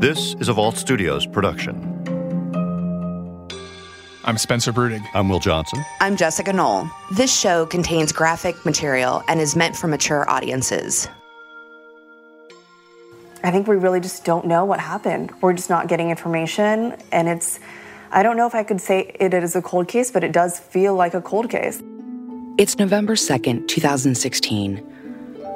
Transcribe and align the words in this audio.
This 0.00 0.36
is 0.38 0.46
a 0.46 0.52
Vault 0.52 0.76
Studios 0.76 1.26
production. 1.26 1.74
I'm 4.24 4.38
Spencer 4.38 4.72
Brudig. 4.72 5.04
I'm 5.12 5.28
Will 5.28 5.40
Johnson. 5.40 5.84
I'm 6.00 6.16
Jessica 6.16 6.52
Knoll. 6.52 6.88
This 7.16 7.36
show 7.36 7.66
contains 7.66 8.12
graphic 8.12 8.64
material 8.64 9.24
and 9.26 9.40
is 9.40 9.56
meant 9.56 9.74
for 9.74 9.88
mature 9.88 10.24
audiences. 10.30 11.08
I 13.42 13.50
think 13.50 13.66
we 13.66 13.74
really 13.74 13.98
just 13.98 14.24
don't 14.24 14.46
know 14.46 14.64
what 14.64 14.78
happened. 14.78 15.32
We're 15.40 15.54
just 15.54 15.68
not 15.68 15.88
getting 15.88 16.10
information, 16.10 16.94
and 17.10 17.26
it's, 17.26 17.58
I 18.12 18.22
don't 18.22 18.36
know 18.36 18.46
if 18.46 18.54
I 18.54 18.62
could 18.62 18.80
say 18.80 19.16
it 19.18 19.34
is 19.34 19.56
a 19.56 19.62
cold 19.62 19.88
case, 19.88 20.12
but 20.12 20.22
it 20.22 20.30
does 20.30 20.60
feel 20.60 20.94
like 20.94 21.14
a 21.14 21.20
cold 21.20 21.50
case. 21.50 21.82
It's 22.56 22.78
November 22.78 23.16
2nd, 23.16 23.66
2016. 23.66 24.97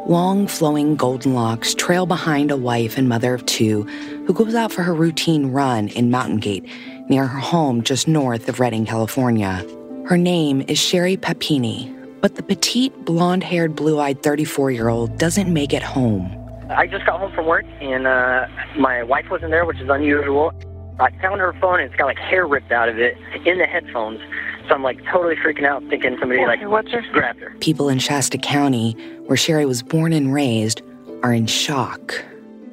Long, 0.06 0.48
flowing 0.48 0.96
golden 0.96 1.32
locks 1.32 1.74
trail 1.74 2.06
behind 2.06 2.50
a 2.50 2.56
wife 2.56 2.98
and 2.98 3.08
mother 3.08 3.34
of 3.34 3.46
two 3.46 3.84
who 4.26 4.32
goes 4.32 4.52
out 4.52 4.72
for 4.72 4.82
her 4.82 4.92
routine 4.92 5.52
run 5.52 5.88
in 5.88 6.10
Mountain 6.10 6.38
Gate 6.38 6.66
near 7.08 7.24
her 7.24 7.38
home 7.38 7.84
just 7.84 8.08
north 8.08 8.48
of 8.48 8.58
Redding, 8.58 8.84
California. 8.84 9.64
Her 10.08 10.18
name 10.18 10.60
is 10.66 10.76
Sherri 10.76 11.16
Papini, 11.16 11.88
but 12.20 12.34
the 12.34 12.42
petite, 12.42 13.04
blonde 13.04 13.44
haired, 13.44 13.76
blue 13.76 14.00
eyed 14.00 14.24
34 14.24 14.72
year 14.72 14.88
old 14.88 15.18
doesn't 15.18 15.52
make 15.52 15.72
it 15.72 15.84
home. 15.84 16.36
I 16.68 16.88
just 16.88 17.06
got 17.06 17.20
home 17.20 17.32
from 17.32 17.46
work 17.46 17.64
and 17.80 18.08
uh, 18.08 18.48
my 18.76 19.04
wife 19.04 19.30
wasn't 19.30 19.52
there, 19.52 19.64
which 19.64 19.80
is 19.80 19.88
unusual. 19.88 20.52
I 20.98 21.10
found 21.20 21.40
her 21.40 21.52
phone 21.60 21.78
and 21.78 21.88
it's 21.88 21.96
got 21.96 22.06
like 22.06 22.18
hair 22.18 22.44
ripped 22.44 22.72
out 22.72 22.88
of 22.88 22.98
it 22.98 23.16
in 23.46 23.58
the 23.58 23.66
headphones. 23.66 24.20
So 24.68 24.74
I'm 24.74 24.82
like 24.82 25.04
totally 25.06 25.36
freaking 25.36 25.66
out, 25.66 25.82
thinking 25.88 26.16
somebody 26.20 26.44
like 26.46 26.62
what's 26.62 26.90
her? 26.92 27.02
grabbed 27.12 27.40
her. 27.40 27.54
People 27.60 27.88
in 27.88 27.98
Shasta 27.98 28.38
County, 28.38 28.92
where 29.26 29.36
Sherri 29.36 29.66
was 29.66 29.82
born 29.82 30.12
and 30.12 30.32
raised, 30.32 30.82
are 31.22 31.32
in 31.32 31.46
shock. 31.46 32.24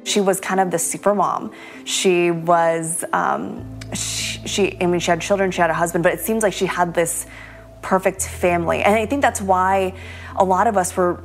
She 0.04 0.20
was 0.20 0.40
kind 0.40 0.60
of 0.60 0.70
the 0.70 0.78
super 0.78 1.14
mom. 1.14 1.52
She 1.84 2.30
was, 2.30 3.04
um, 3.12 3.78
she, 3.92 4.40
she, 4.46 4.80
I 4.80 4.86
mean, 4.86 5.00
she 5.00 5.10
had 5.10 5.20
children, 5.20 5.50
she 5.50 5.60
had 5.60 5.70
a 5.70 5.74
husband, 5.74 6.02
but 6.04 6.12
it 6.12 6.20
seems 6.20 6.42
like 6.42 6.52
she 6.52 6.66
had 6.66 6.94
this 6.94 7.26
perfect 7.82 8.26
family. 8.26 8.82
And 8.82 8.94
I 8.94 9.06
think 9.06 9.20
that's 9.20 9.40
why 9.40 9.94
a 10.36 10.44
lot 10.44 10.66
of 10.66 10.76
us 10.76 10.96
were, 10.96 11.22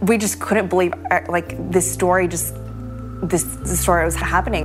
we 0.00 0.18
just 0.18 0.40
couldn't 0.40 0.68
believe, 0.68 0.92
like, 1.28 1.70
this 1.70 1.90
story 1.90 2.26
just, 2.26 2.54
this, 3.22 3.44
this 3.44 3.80
story 3.80 4.04
was 4.04 4.16
happening. 4.16 4.64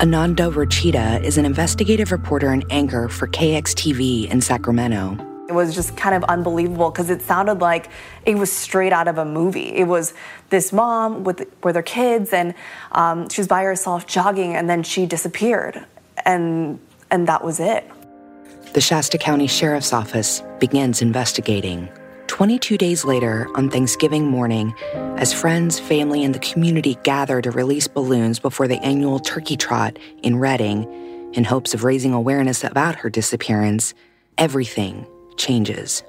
Ananda 0.00 0.50
Rochita 0.50 1.22
is 1.22 1.38
an 1.38 1.44
investigative 1.44 2.10
reporter 2.10 2.50
and 2.50 2.64
anchor 2.68 3.08
for 3.08 3.28
KXTV 3.28 4.28
in 4.28 4.40
Sacramento. 4.40 5.16
It 5.48 5.52
was 5.52 5.72
just 5.72 5.96
kind 5.96 6.16
of 6.16 6.24
unbelievable 6.24 6.90
because 6.90 7.10
it 7.10 7.22
sounded 7.22 7.60
like 7.60 7.88
it 8.26 8.34
was 8.36 8.50
straight 8.50 8.92
out 8.92 9.06
of 9.06 9.18
a 9.18 9.24
movie. 9.24 9.68
It 9.68 9.84
was 9.84 10.12
this 10.50 10.72
mom 10.72 11.22
with 11.22 11.46
with 11.62 11.76
her 11.76 11.82
kids, 11.82 12.32
and 12.32 12.54
um, 12.90 13.28
she 13.28 13.40
was 13.40 13.46
by 13.46 13.62
herself 13.62 14.06
jogging, 14.06 14.56
and 14.56 14.68
then 14.68 14.82
she 14.82 15.06
disappeared, 15.06 15.86
and 16.24 16.80
and 17.12 17.28
that 17.28 17.44
was 17.44 17.60
it. 17.60 17.88
The 18.72 18.80
Shasta 18.80 19.16
County 19.16 19.46
Sheriff's 19.46 19.92
Office 19.92 20.42
begins 20.58 21.02
investigating. 21.02 21.88
22 22.34 22.76
days 22.76 23.04
later, 23.04 23.46
on 23.54 23.70
Thanksgiving 23.70 24.26
morning, 24.26 24.74
as 25.18 25.32
friends, 25.32 25.78
family, 25.78 26.24
and 26.24 26.34
the 26.34 26.40
community 26.40 26.98
gather 27.04 27.40
to 27.40 27.52
release 27.52 27.86
balloons 27.86 28.40
before 28.40 28.66
the 28.66 28.82
annual 28.84 29.20
turkey 29.20 29.56
trot 29.56 30.00
in 30.24 30.40
Redding 30.40 30.82
in 31.34 31.44
hopes 31.44 31.74
of 31.74 31.84
raising 31.84 32.12
awareness 32.12 32.64
about 32.64 32.96
her 32.96 33.08
disappearance, 33.08 33.94
everything 34.36 35.06
changes. 35.36 36.02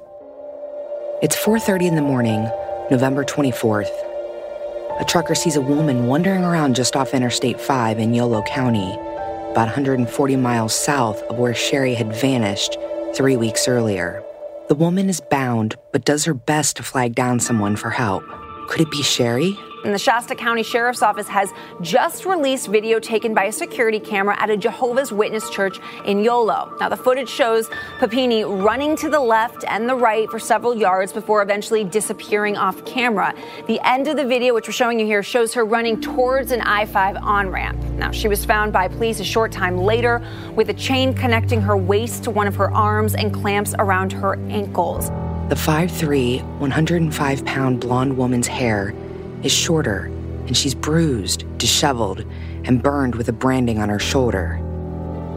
It's 1.21 1.35
4:30 1.35 1.85
in 1.85 1.95
the 1.95 2.01
morning, 2.01 2.49
November 2.89 3.23
24th. 3.23 3.93
A 4.99 5.05
trucker 5.05 5.35
sees 5.35 5.55
a 5.55 5.61
woman 5.61 6.07
wandering 6.07 6.43
around 6.43 6.75
just 6.75 6.95
off 6.95 7.13
Interstate 7.13 7.61
5 7.61 7.99
in 7.99 8.15
Yolo 8.15 8.41
County, 8.41 8.97
about 9.51 9.67
140 9.67 10.35
miles 10.37 10.73
south 10.73 11.21
of 11.29 11.37
where 11.37 11.53
Sherri 11.53 11.93
had 11.93 12.15
vanished 12.15 12.79
3 13.13 13.37
weeks 13.37 13.67
earlier. 13.67 14.23
The 14.67 14.73
woman 14.75 15.09
is 15.09 15.21
bound, 15.21 15.75
but 15.91 16.05
does 16.05 16.25
her 16.25 16.33
best 16.33 16.77
to 16.77 16.83
flag 16.83 17.13
down 17.13 17.39
someone 17.39 17.75
for 17.75 17.91
help. 17.91 18.23
Could 18.67 18.81
it 18.81 18.89
be 18.89 19.03
Sherri? 19.03 19.55
And 19.85 19.93
the 19.93 19.99
Shasta 19.99 20.33
County 20.33 20.63
Sheriff's 20.63 21.03
Office 21.03 21.27
has 21.27 21.53
just 21.79 22.25
released 22.25 22.69
video 22.69 22.99
taken 22.99 23.35
by 23.35 23.43
a 23.43 23.51
security 23.51 23.99
camera 23.99 24.35
at 24.41 24.49
a 24.49 24.57
Jehovah's 24.57 25.11
Witness 25.11 25.47
church 25.51 25.77
in 26.05 26.23
Yolo. 26.23 26.75
Now, 26.79 26.89
the 26.89 26.97
footage 26.97 27.29
shows 27.29 27.69
Papini 27.99 28.43
running 28.43 28.95
to 28.97 29.09
the 29.09 29.19
left 29.19 29.63
and 29.67 29.87
the 29.87 29.95
right 29.95 30.27
for 30.31 30.39
several 30.39 30.75
yards 30.75 31.13
before 31.13 31.43
eventually 31.43 31.83
disappearing 31.83 32.57
off 32.57 32.83
camera. 32.83 33.35
The 33.67 33.79
end 33.87 34.07
of 34.07 34.17
the 34.17 34.25
video, 34.25 34.55
which 34.55 34.67
we're 34.67 34.73
showing 34.73 34.99
you 34.99 35.05
here, 35.05 35.21
shows 35.21 35.53
her 35.53 35.63
running 35.63 36.01
towards 36.01 36.51
an 36.51 36.61
I 36.61 36.87
5 36.87 37.17
on 37.17 37.49
ramp. 37.49 37.79
Now, 37.91 38.09
she 38.09 38.27
was 38.27 38.43
found 38.43 38.73
by 38.73 38.87
police 38.87 39.19
a 39.19 39.23
short 39.23 39.51
time 39.51 39.77
later 39.77 40.19
with 40.55 40.69
a 40.69 40.73
chain 40.73 41.13
connecting 41.13 41.61
her 41.61 41.77
waist 41.77 42.23
to 42.23 42.31
one 42.31 42.47
of 42.47 42.55
her 42.55 42.71
arms 42.71 43.13
and 43.13 43.31
clamps 43.31 43.75
around 43.77 44.13
her 44.13 44.33
ankles. 44.49 45.09
The 45.49 45.53
5'3, 45.53 46.41
105 46.57 47.45
pound 47.45 47.81
blonde 47.81 48.17
woman's 48.17 48.47
hair 48.47 48.95
is 49.45 49.51
shorter, 49.51 50.05
and 50.47 50.57
she's 50.57 50.73
bruised, 50.73 51.45
disheveled, 51.57 52.25
and 52.63 52.81
burned 52.81 53.15
with 53.15 53.29
a 53.29 53.33
branding 53.33 53.77
on 53.77 53.89
her 53.89 53.99
shoulder. 53.99 54.59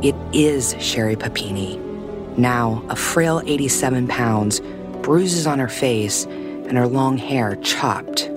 It 0.03 0.15
is 0.33 0.75
Sherri 0.81 1.15
Papini. 1.15 1.77
Now, 2.39 2.83
a 2.89 2.97
frail 2.97 3.43
87 3.47 4.09
pounds, 4.09 4.61
bruises 5.03 5.47
on 5.47 5.59
her 5.59 5.69
face, 5.69 6.25
and 6.25 6.77
her 6.77 6.87
long 6.87 7.19
hair 7.19 7.57
chopped. 7.57 8.31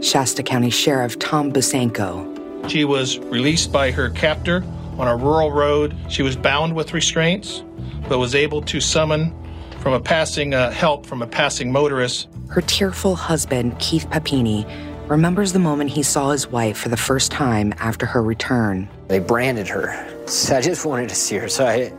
Shasta 0.00 0.42
County 0.42 0.70
Sheriff 0.70 1.18
Tom 1.18 1.52
Bosenko. 1.52 2.28
She 2.68 2.84
was 2.84 3.18
released 3.18 3.72
by 3.72 3.90
her 3.92 4.10
captor 4.10 4.64
on 4.98 5.06
a 5.06 5.16
rural 5.16 5.52
road. 5.52 5.96
She 6.08 6.22
was 6.22 6.34
bound 6.36 6.74
with 6.74 6.92
restraints, 6.92 7.62
but 8.08 8.18
was 8.18 8.34
able 8.34 8.62
to 8.62 8.80
summon 8.80 9.32
from 9.80 9.92
a 9.92 10.00
passing 10.00 10.54
uh, 10.54 10.70
help 10.70 11.06
from 11.06 11.22
a 11.22 11.26
passing 11.26 11.70
motorist. 11.70 12.28
Her 12.48 12.60
tearful 12.60 13.16
husband, 13.16 13.78
Keith 13.78 14.08
Papini, 14.10 14.66
remembers 15.08 15.52
the 15.52 15.58
moment 15.58 15.90
he 15.90 16.02
saw 16.02 16.30
his 16.30 16.48
wife 16.48 16.78
for 16.78 16.88
the 16.88 16.96
first 16.96 17.30
time 17.30 17.74
after 17.78 18.06
her 18.06 18.22
return. 18.22 18.88
They 19.08 19.18
branded 19.18 19.68
her. 19.68 20.08
So 20.26 20.56
I 20.56 20.60
just 20.60 20.86
wanted 20.86 21.08
to 21.08 21.14
see 21.14 21.36
her. 21.36 21.48
So 21.48 21.66
I, 21.66 21.92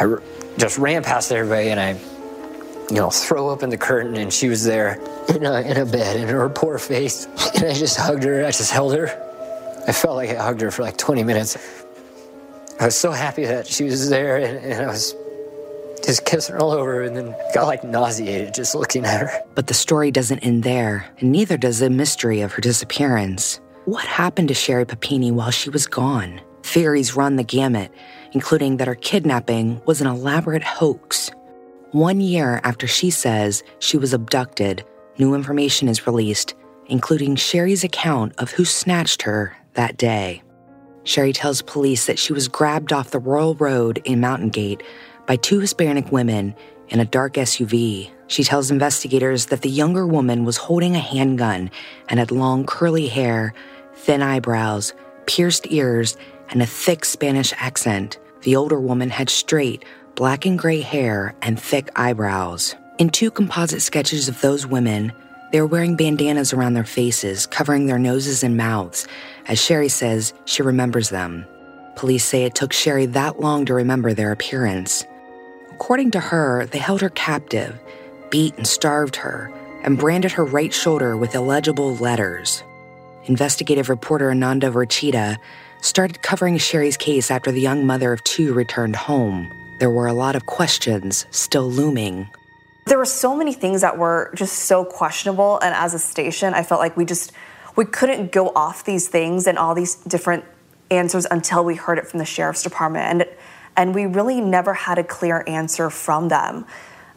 I 0.00 0.16
just 0.58 0.78
ran 0.78 1.02
past 1.02 1.30
everybody 1.32 1.68
and 1.70 1.80
I, 1.80 1.92
you 2.90 2.96
know, 2.96 3.10
throw 3.10 3.50
open 3.50 3.70
the 3.70 3.78
curtain 3.78 4.16
and 4.16 4.32
she 4.32 4.48
was 4.48 4.64
there 4.64 5.00
in 5.28 5.44
a, 5.44 5.60
in 5.60 5.76
a 5.76 5.86
bed 5.86 6.16
in 6.16 6.28
her 6.28 6.48
poor 6.48 6.78
face. 6.78 7.26
And 7.54 7.64
I 7.64 7.72
just 7.72 7.96
hugged 7.98 8.24
her. 8.24 8.44
I 8.44 8.50
just 8.50 8.70
held 8.70 8.94
her. 8.94 9.06
I 9.86 9.92
felt 9.92 10.16
like 10.16 10.30
I 10.30 10.42
hugged 10.42 10.60
her 10.60 10.70
for 10.70 10.82
like 10.82 10.96
20 10.96 11.22
minutes. 11.24 11.56
I 12.80 12.86
was 12.86 12.96
so 12.96 13.12
happy 13.12 13.44
that 13.44 13.66
she 13.66 13.84
was 13.84 14.10
there 14.10 14.36
and, 14.36 14.58
and 14.58 14.82
I 14.82 14.86
was 14.88 15.14
just 16.06 16.48
her 16.48 16.58
all 16.58 16.70
over 16.70 17.02
and 17.02 17.16
then 17.16 17.34
got 17.52 17.66
like 17.66 17.84
nauseated 17.84 18.54
just 18.54 18.74
looking 18.74 19.04
at 19.04 19.20
her. 19.20 19.40
But 19.54 19.66
the 19.66 19.74
story 19.74 20.10
doesn't 20.10 20.40
end 20.40 20.62
there, 20.62 21.06
and 21.18 21.32
neither 21.32 21.56
does 21.56 21.80
the 21.80 21.90
mystery 21.90 22.40
of 22.40 22.52
her 22.52 22.60
disappearance. 22.60 23.60
What 23.84 24.04
happened 24.04 24.48
to 24.48 24.54
Sherri 24.54 24.84
Papini 24.84 25.30
while 25.30 25.50
she 25.50 25.70
was 25.70 25.86
gone? 25.86 26.40
Theories 26.62 27.14
run 27.14 27.36
the 27.36 27.44
gamut, 27.44 27.92
including 28.32 28.76
that 28.76 28.88
her 28.88 28.94
kidnapping 28.94 29.80
was 29.86 30.00
an 30.00 30.06
elaborate 30.06 30.64
hoax. 30.64 31.30
One 31.92 32.20
year 32.20 32.60
after 32.64 32.86
she 32.86 33.10
says 33.10 33.62
she 33.78 33.96
was 33.96 34.12
abducted, 34.12 34.84
new 35.18 35.34
information 35.34 35.88
is 35.88 36.06
released, 36.06 36.54
including 36.86 37.36
Sherri's 37.36 37.84
account 37.84 38.32
of 38.38 38.50
who 38.50 38.64
snatched 38.64 39.22
her 39.22 39.56
that 39.74 39.96
day. 39.96 40.42
Sherri 41.04 41.32
tells 41.32 41.62
police 41.62 42.06
that 42.06 42.18
she 42.18 42.32
was 42.32 42.48
grabbed 42.48 42.92
off 42.92 43.12
the 43.12 43.20
Royal 43.20 43.54
Road 43.54 44.02
in 44.04 44.20
Mountain 44.20 44.50
Gate 44.50 44.82
by 45.26 45.36
two 45.36 45.60
Hispanic 45.60 46.10
women 46.12 46.54
in 46.88 47.00
a 47.00 47.04
dark 47.04 47.34
SUV. 47.34 48.10
She 48.28 48.44
tells 48.44 48.70
investigators 48.70 49.46
that 49.46 49.62
the 49.62 49.68
younger 49.68 50.06
woman 50.06 50.44
was 50.44 50.56
holding 50.56 50.96
a 50.96 51.00
handgun 51.00 51.70
and 52.08 52.18
had 52.18 52.30
long 52.30 52.64
curly 52.64 53.08
hair, 53.08 53.54
thin 53.94 54.22
eyebrows, 54.22 54.94
pierced 55.26 55.66
ears, 55.70 56.16
and 56.50 56.62
a 56.62 56.66
thick 56.66 57.04
Spanish 57.04 57.52
accent. 57.56 58.18
The 58.42 58.56
older 58.56 58.80
woman 58.80 59.10
had 59.10 59.28
straight, 59.28 59.84
black 60.14 60.46
and 60.46 60.58
gray 60.58 60.80
hair 60.80 61.34
and 61.42 61.60
thick 61.60 61.90
eyebrows. 61.96 62.74
In 62.98 63.10
two 63.10 63.30
composite 63.30 63.82
sketches 63.82 64.28
of 64.28 64.40
those 64.40 64.66
women, 64.66 65.12
they 65.52 65.60
were 65.60 65.66
wearing 65.66 65.96
bandanas 65.96 66.52
around 66.52 66.74
their 66.74 66.84
faces, 66.84 67.46
covering 67.46 67.86
their 67.86 67.98
noses 67.98 68.42
and 68.42 68.56
mouths, 68.56 69.06
as 69.46 69.62
Sherri 69.62 69.88
says 69.88 70.32
she 70.44 70.62
remembers 70.62 71.10
them. 71.10 71.46
Police 71.94 72.24
say 72.24 72.44
it 72.44 72.54
took 72.54 72.72
Sherri 72.72 73.06
that 73.06 73.40
long 73.40 73.64
to 73.66 73.74
remember 73.74 74.12
their 74.12 74.32
appearance. 74.32 75.04
According 75.76 76.12
to 76.12 76.20
her, 76.20 76.64
they 76.64 76.78
held 76.78 77.02
her 77.02 77.10
captive, 77.10 77.78
beat 78.30 78.56
and 78.56 78.66
starved 78.66 79.14
her, 79.16 79.52
and 79.82 79.98
branded 79.98 80.32
her 80.32 80.42
right 80.42 80.72
shoulder 80.72 81.18
with 81.18 81.34
illegible 81.34 81.96
letters. 81.96 82.64
Investigative 83.26 83.90
reporter 83.90 84.30
Ananda 84.30 84.70
Rochita 84.70 85.36
started 85.82 86.22
covering 86.22 86.56
Sherri's 86.56 86.96
case 86.96 87.30
after 87.30 87.52
the 87.52 87.60
young 87.60 87.84
mother 87.84 88.14
of 88.14 88.24
two 88.24 88.54
returned 88.54 88.96
home. 88.96 89.52
There 89.78 89.90
were 89.90 90.06
a 90.06 90.14
lot 90.14 90.34
of 90.34 90.46
questions 90.46 91.26
still 91.30 91.70
looming. 91.70 92.26
There 92.86 92.96
were 92.96 93.04
so 93.04 93.36
many 93.36 93.52
things 93.52 93.82
that 93.82 93.98
were 93.98 94.32
just 94.34 94.60
so 94.60 94.82
questionable, 94.82 95.58
and 95.58 95.74
as 95.74 95.92
a 95.92 95.98
station, 95.98 96.54
I 96.54 96.62
felt 96.62 96.80
like 96.80 96.96
we 96.96 97.04
just 97.04 97.32
we 97.76 97.84
couldn't 97.84 98.32
go 98.32 98.48
off 98.56 98.86
these 98.86 99.08
things 99.08 99.46
and 99.46 99.58
all 99.58 99.74
these 99.74 99.96
different 99.96 100.46
answers 100.90 101.26
until 101.30 101.66
we 101.66 101.74
heard 101.74 101.98
it 101.98 102.06
from 102.06 102.18
the 102.18 102.24
sheriff's 102.24 102.62
department. 102.62 103.04
And, 103.04 103.36
and 103.76 103.94
we 103.94 104.06
really 104.06 104.40
never 104.40 104.74
had 104.74 104.98
a 104.98 105.04
clear 105.04 105.44
answer 105.46 105.90
from 105.90 106.28
them. 106.28 106.66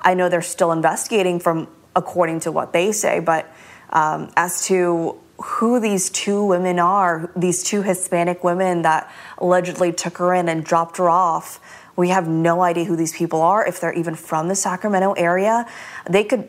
I 0.01 0.13
know 0.13 0.29
they're 0.29 0.41
still 0.41 0.71
investigating 0.71 1.39
from 1.39 1.67
according 1.95 2.41
to 2.41 2.51
what 2.51 2.73
they 2.73 2.91
say, 2.91 3.19
but 3.19 3.51
um, 3.91 4.31
as 4.35 4.65
to 4.67 5.19
who 5.41 5.79
these 5.79 6.09
two 6.09 6.43
women 6.43 6.79
are, 6.79 7.31
these 7.35 7.63
two 7.63 7.81
Hispanic 7.81 8.43
women 8.43 8.81
that 8.81 9.11
allegedly 9.37 9.91
took 9.91 10.17
her 10.17 10.33
in 10.33 10.49
and 10.49 10.63
dropped 10.63 10.97
her 10.97 11.09
off, 11.09 11.59
we 11.95 12.09
have 12.09 12.27
no 12.27 12.61
idea 12.61 12.85
who 12.85 12.95
these 12.95 13.13
people 13.13 13.41
are, 13.41 13.65
if 13.65 13.79
they're 13.79 13.93
even 13.93 14.15
from 14.15 14.47
the 14.47 14.55
Sacramento 14.55 15.13
area. 15.13 15.65
They 16.09 16.23
could, 16.23 16.47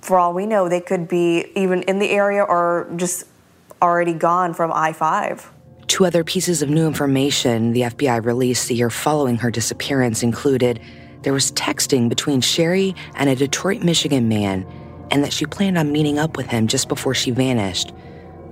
for 0.00 0.18
all 0.18 0.34
we 0.34 0.46
know, 0.46 0.68
they 0.68 0.80
could 0.80 1.08
be 1.08 1.46
even 1.56 1.82
in 1.82 1.98
the 1.98 2.10
area 2.10 2.42
or 2.42 2.88
just 2.96 3.24
already 3.80 4.14
gone 4.14 4.54
from 4.54 4.72
I 4.72 4.92
5. 4.92 5.50
Two 5.86 6.06
other 6.06 6.24
pieces 6.24 6.62
of 6.62 6.70
new 6.70 6.86
information 6.86 7.72
the 7.72 7.82
FBI 7.82 8.24
released 8.24 8.68
the 8.68 8.74
year 8.74 8.90
following 8.90 9.36
her 9.36 9.50
disappearance 9.50 10.22
included 10.22 10.80
there 11.22 11.32
was 11.32 11.52
texting 11.52 12.08
between 12.08 12.40
Sherri 12.40 12.94
and 13.14 13.30
a 13.30 13.36
Detroit, 13.36 13.82
Michigan 13.82 14.28
man, 14.28 14.66
and 15.10 15.22
that 15.24 15.32
she 15.32 15.46
planned 15.46 15.78
on 15.78 15.92
meeting 15.92 16.18
up 16.18 16.36
with 16.36 16.46
him 16.46 16.66
just 16.66 16.88
before 16.88 17.14
she 17.14 17.30
vanished. 17.30 17.92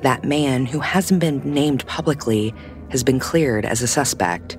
That 0.03 0.25
man, 0.25 0.67
who 0.67 0.81
hasn't 0.81 1.21
been 1.21 1.41
named 1.45 1.87
publicly, 1.87 2.55
has 2.91 3.03
been 3.03 3.19
cleared 3.19 3.65
as 3.65 3.83
a 3.83 3.89
suspect. 3.89 4.57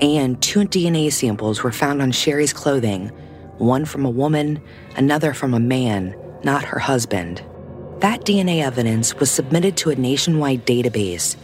And 0.00 0.40
two 0.42 0.60
DNA 0.60 1.12
samples 1.12 1.62
were 1.62 1.72
found 1.72 2.02
on 2.02 2.12
Sherri's 2.12 2.52
clothing 2.52 3.10
one 3.58 3.84
from 3.84 4.04
a 4.04 4.10
woman, 4.10 4.60
another 4.96 5.32
from 5.32 5.54
a 5.54 5.60
man, 5.60 6.16
not 6.42 6.64
her 6.64 6.80
husband. 6.80 7.40
That 8.00 8.22
DNA 8.22 8.62
evidence 8.62 9.14
was 9.14 9.30
submitted 9.30 9.76
to 9.78 9.90
a 9.90 9.94
nationwide 9.94 10.66
database. 10.66 11.36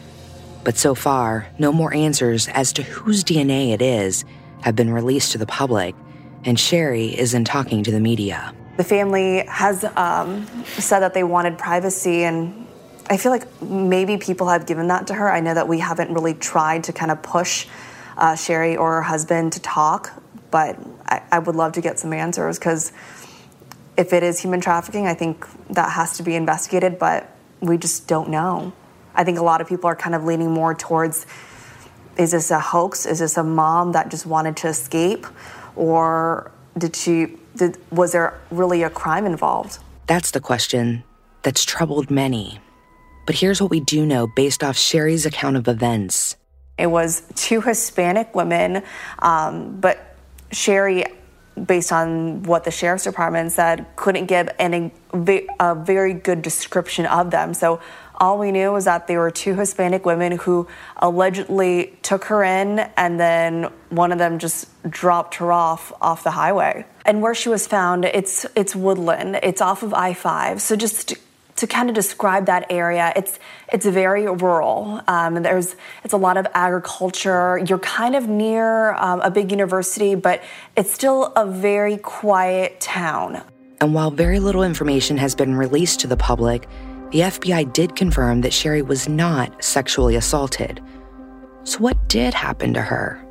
But 0.63 0.77
so 0.77 0.95
far, 0.95 1.49
no 1.59 1.73
more 1.73 1.93
answers 1.95 2.49
as 2.49 2.73
to 2.75 2.83
whose 2.83 3.25
DNA 3.25 3.73
it 3.73 3.81
is 3.81 4.25
have 4.63 4.77
been 4.77 4.91
released 4.93 5.33
to 5.33 5.39
the 5.39 5.47
public, 5.47 5.95
and 6.45 6.59
Sherri 6.59 7.19
isn't 7.19 7.45
talking 7.45 7.83
to 7.85 7.91
the 7.91 8.01
media. 8.01 8.55
The 8.77 8.85
family 8.85 9.45
has 9.47 9.85
um, 9.97 10.47
said 10.65 11.01
that 11.01 11.15
they 11.15 11.25
wanted 11.25 11.59
privacy, 11.59 12.25
and 12.25 12.67
I 13.09 13.17
feel 13.17 13.33
like 13.33 13.63
maybe 13.63 14.19
people 14.19 14.49
have 14.49 14.67
given 14.67 14.89
that 14.89 15.07
to 15.09 15.15
her. 15.15 15.31
I 15.31 15.41
know 15.41 15.55
that 15.55 15.67
we 15.67 15.79
haven't 15.79 16.13
really 16.13 16.35
tried 16.35 16.85
to 16.85 16.93
kind 16.93 17.11
of 17.11 17.23
push 17.23 17.67
uh, 18.17 18.37
Sherri 18.37 18.77
or 18.77 18.97
her 18.97 19.03
husband 19.03 19.55
to 19.55 19.61
talk, 19.61 20.13
but 20.51 20.79
I, 21.07 21.23
I 21.33 21.39
would 21.39 21.57
love 21.57 21.73
to 21.73 21.81
get 21.81 21.99
some 21.99 22.13
answers 22.13 22.59
because 22.59 22.93
if 23.97 24.13
it 24.13 24.23
is 24.23 24.41
human 24.41 24.61
trafficking, 24.61 25.07
I 25.07 25.15
think 25.15 25.47
that 25.71 25.91
has 25.91 26.17
to 26.19 26.23
be 26.23 26.35
investigated, 26.35 26.99
but 26.99 27.31
we 27.61 27.79
just 27.79 28.07
don't 28.07 28.29
know. 28.29 28.73
I 29.15 29.25
think 29.25 29.39
a 29.39 29.43
lot 29.43 29.61
of 29.61 29.69
people 29.69 29.89
are 29.89 29.97
kind 29.97 30.15
of 30.15 30.25
leaning 30.25 30.51
more 30.51 30.75
towards 30.75 31.27
is 32.17 32.33
this 32.33 32.51
a 32.51 32.61
hoax? 32.61 33.07
Is 33.07 33.21
this 33.21 33.37
a 33.37 33.45
mom 33.45 33.93
that 33.93 34.11
just 34.11 34.27
wanted 34.27 34.57
to 34.59 34.69
escape? 34.69 35.27
Or 35.77 36.51
did 36.77 36.95
she, 36.95 37.39
did, 37.57 37.79
was 37.91 38.13
there 38.13 38.39
really 38.51 38.83
a 38.83 38.91
crime 38.91 39.25
involved? 39.25 39.79
That's 40.07 40.31
the 40.31 40.41
question 40.41 41.05
that's 41.43 41.65
troubled 41.65 42.11
many. 42.11 42.61
But 43.27 43.37
here's 43.37 43.61
what 43.61 43.71
we 43.71 43.81
do 43.81 44.05
know 44.05 44.27
based 44.27 44.63
off 44.63 44.77
Sherri's 44.77 45.25
account 45.25 45.57
of 45.57 45.69
events. 45.69 46.37
It 46.77 46.89
was 46.89 47.23
two 47.35 47.61
Hispanic 47.61 48.35
women, 48.35 48.83
um, 49.21 49.79
but 49.81 50.17
Sherri, 50.51 51.05
based 51.67 51.93
on 51.93 52.43
what 52.43 52.65
the 52.65 52.71
sheriff's 52.71 53.05
department 53.05 53.53
said, 53.53 53.87
couldn't 53.97 54.27
give 54.27 54.49
any, 54.59 54.91
a 55.61 55.75
very 55.75 56.15
good 56.15 56.43
description 56.43 57.07
of 57.07 57.31
them. 57.31 57.55
So 57.55 57.81
all 58.21 58.39
we 58.39 58.53
knew 58.53 58.71
was 58.71 58.85
that 58.85 59.07
there 59.07 59.19
were 59.19 59.31
two 59.31 59.55
Hispanic 59.55 60.05
women 60.05 60.33
who 60.33 60.69
allegedly 60.99 61.99
took 62.03 62.25
her 62.27 62.45
in 62.45 62.79
and 62.79 63.19
then 63.19 63.71
one 63.89 64.13
of 64.13 64.19
them 64.19 64.39
just 64.39 64.69
dropped 64.89 65.37
her 65.37 65.51
off 65.51 65.93
off 66.03 66.23
the 66.23 66.31
highway. 66.31 66.85
And 67.07 67.23
where 67.23 67.35
she 67.35 67.49
was 67.49 67.67
found, 67.67 68.05
it's 68.05 68.47
it's 68.55 68.77
Woodland. 68.77 69.41
It's 69.43 69.63
off 69.63 69.83
of 69.83 69.95
I-5. 69.95 70.61
So 70.61 70.77
just 70.77 71.15
to 71.57 71.67
kind 71.67 71.89
of 71.89 71.95
describe 71.95 72.47
that 72.47 72.67
area, 72.71 73.13
it's 73.17 73.39
it's 73.73 73.87
very 73.87 74.27
rural. 74.27 75.01
Um, 75.09 75.43
there's 75.43 75.75
it's 76.05 76.13
a 76.13 76.19
lot 76.19 76.37
of 76.37 76.47
agriculture. 76.55 77.59
You're 77.67 77.79
kind 77.79 78.15
of 78.15 78.29
near 78.29 78.95
um, 78.95 79.21
a 79.23 79.31
big 79.31 79.51
university, 79.51 80.15
but 80.15 80.43
it's 80.77 80.93
still 80.93 81.33
a 81.37 81.47
very 81.47 81.97
quiet 81.97 82.81
town. 82.81 83.43
And 83.81 83.95
while 83.95 84.11
very 84.11 84.41
little 84.41 84.63
information 84.63 85.17
has 85.17 85.35
been 85.35 85.55
released 85.55 86.01
to 86.01 86.07
the 86.07 86.17
public, 86.17 86.69
the 87.11 87.21
FBI 87.21 87.73
did 87.73 87.97
confirm 87.97 88.41
that 88.43 88.53
Sherri 88.53 88.83
was 88.83 89.09
not 89.09 89.65
sexually 89.65 90.17
assaulted. 90.17 90.81
So, 91.65 91.79
what 91.79 92.09
did 92.09 92.35
happen 92.35 92.73
to 92.75 92.81
her? 92.81 93.25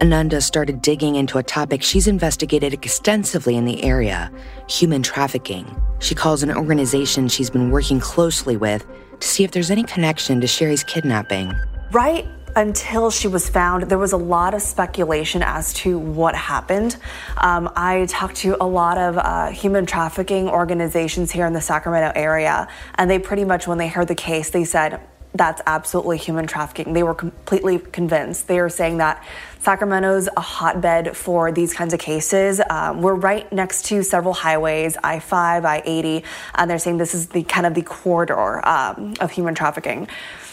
Ananda 0.00 0.40
started 0.40 0.80
digging 0.80 1.16
into 1.16 1.38
a 1.38 1.42
topic 1.42 1.82
she's 1.82 2.06
investigated 2.06 2.72
extensively 2.72 3.56
in 3.56 3.64
the 3.64 3.82
area 3.82 4.30
human 4.68 5.02
trafficking. 5.02 5.66
She 5.98 6.14
calls 6.14 6.42
an 6.42 6.50
organization 6.52 7.28
she's 7.28 7.50
been 7.50 7.70
working 7.70 8.00
closely 8.00 8.56
with 8.56 8.86
to 9.20 9.28
see 9.28 9.44
if 9.44 9.50
there's 9.50 9.70
any 9.70 9.82
connection 9.82 10.40
to 10.40 10.46
Sherri's 10.46 10.84
kidnapping. 10.84 11.52
Right 11.90 12.26
until 12.58 13.08
she 13.08 13.28
was 13.28 13.48
found, 13.48 13.84
there 13.84 13.98
was 13.98 14.12
a 14.12 14.16
lot 14.16 14.52
of 14.52 14.60
speculation 14.60 15.44
as 15.44 15.72
to 15.72 15.96
what 15.96 16.34
happened. 16.34 16.96
Um, 17.36 17.70
I 17.76 18.06
talked 18.06 18.34
to 18.38 18.56
a 18.60 18.66
lot 18.66 18.98
of 18.98 19.16
uh, 19.16 19.50
human 19.50 19.86
trafficking 19.86 20.48
organizations 20.48 21.30
here 21.30 21.46
in 21.46 21.52
the 21.52 21.60
Sacramento 21.60 22.10
area, 22.16 22.66
and 22.96 23.08
they 23.08 23.20
pretty 23.20 23.44
much, 23.44 23.68
when 23.68 23.78
they 23.78 23.86
heard 23.86 24.08
the 24.08 24.16
case, 24.16 24.50
they 24.50 24.64
said, 24.64 25.00
that's 25.34 25.62
absolutely 25.66 26.16
human 26.16 26.48
trafficking. 26.48 26.94
They 26.94 27.04
were 27.04 27.14
completely 27.14 27.78
convinced. 27.78 28.48
They 28.48 28.60
were 28.60 28.70
saying 28.70 28.98
that 28.98 29.24
Sacramento's 29.60 30.28
a 30.36 30.40
hotbed 30.40 31.16
for 31.16 31.52
these 31.52 31.72
kinds 31.72 31.94
of 31.94 32.00
cases. 32.00 32.60
Um, 32.68 33.02
we're 33.02 33.14
right 33.14 33.50
next 33.52 33.84
to 33.86 34.02
several 34.02 34.34
highways, 34.34 34.96
I-5, 35.04 35.64
I-80, 35.64 36.24
and 36.56 36.68
they're 36.68 36.80
saying 36.80 36.96
this 36.96 37.14
is 37.14 37.28
the 37.28 37.44
kind 37.44 37.66
of 37.66 37.74
the 37.74 37.82
corridor 37.82 38.66
um, 38.66 39.14
of 39.20 39.30
human 39.30 39.54
trafficking. 39.54 40.08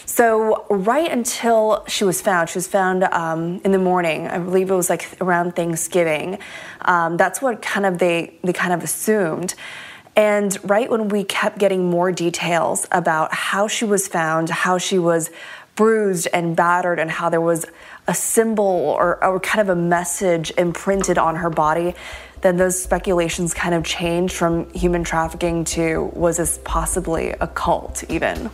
So 0.06 0.64
right 0.70 1.10
until 1.10 1.84
she 1.88 2.04
was 2.04 2.22
found, 2.22 2.48
she 2.48 2.58
was 2.58 2.68
found 2.68 3.02
um, 3.04 3.60
in 3.64 3.72
the 3.72 3.78
morning. 3.78 4.28
I 4.28 4.38
believe 4.38 4.70
it 4.70 4.74
was 4.74 4.88
like 4.88 5.20
around 5.20 5.56
Thanksgiving. 5.56 6.38
Um, 6.82 7.16
that's 7.16 7.42
what 7.42 7.60
kind 7.60 7.84
of 7.84 7.98
they 7.98 8.38
they 8.42 8.52
kind 8.52 8.72
of 8.72 8.84
assumed. 8.84 9.54
And 10.14 10.56
right 10.68 10.88
when 10.88 11.08
we 11.08 11.24
kept 11.24 11.58
getting 11.58 11.90
more 11.90 12.12
details 12.12 12.86
about 12.92 13.34
how 13.34 13.68
she 13.68 13.84
was 13.84 14.08
found, 14.08 14.48
how 14.48 14.78
she 14.78 14.98
was 14.98 15.30
bruised 15.74 16.28
and 16.32 16.56
battered, 16.56 16.98
and 16.98 17.10
how 17.10 17.28
there 17.28 17.40
was 17.40 17.66
a 18.06 18.14
symbol 18.14 18.64
or, 18.64 19.22
or 19.22 19.38
kind 19.40 19.60
of 19.60 19.76
a 19.76 19.78
message 19.78 20.50
imprinted 20.56 21.18
on 21.18 21.36
her 21.36 21.50
body, 21.50 21.94
then 22.40 22.56
those 22.56 22.80
speculations 22.80 23.52
kind 23.52 23.74
of 23.74 23.84
changed 23.84 24.34
from 24.34 24.70
human 24.70 25.04
trafficking 25.04 25.64
to 25.64 26.10
was 26.14 26.38
this 26.38 26.60
possibly 26.64 27.30
a 27.30 27.48
cult, 27.48 28.04
even. 28.08 28.50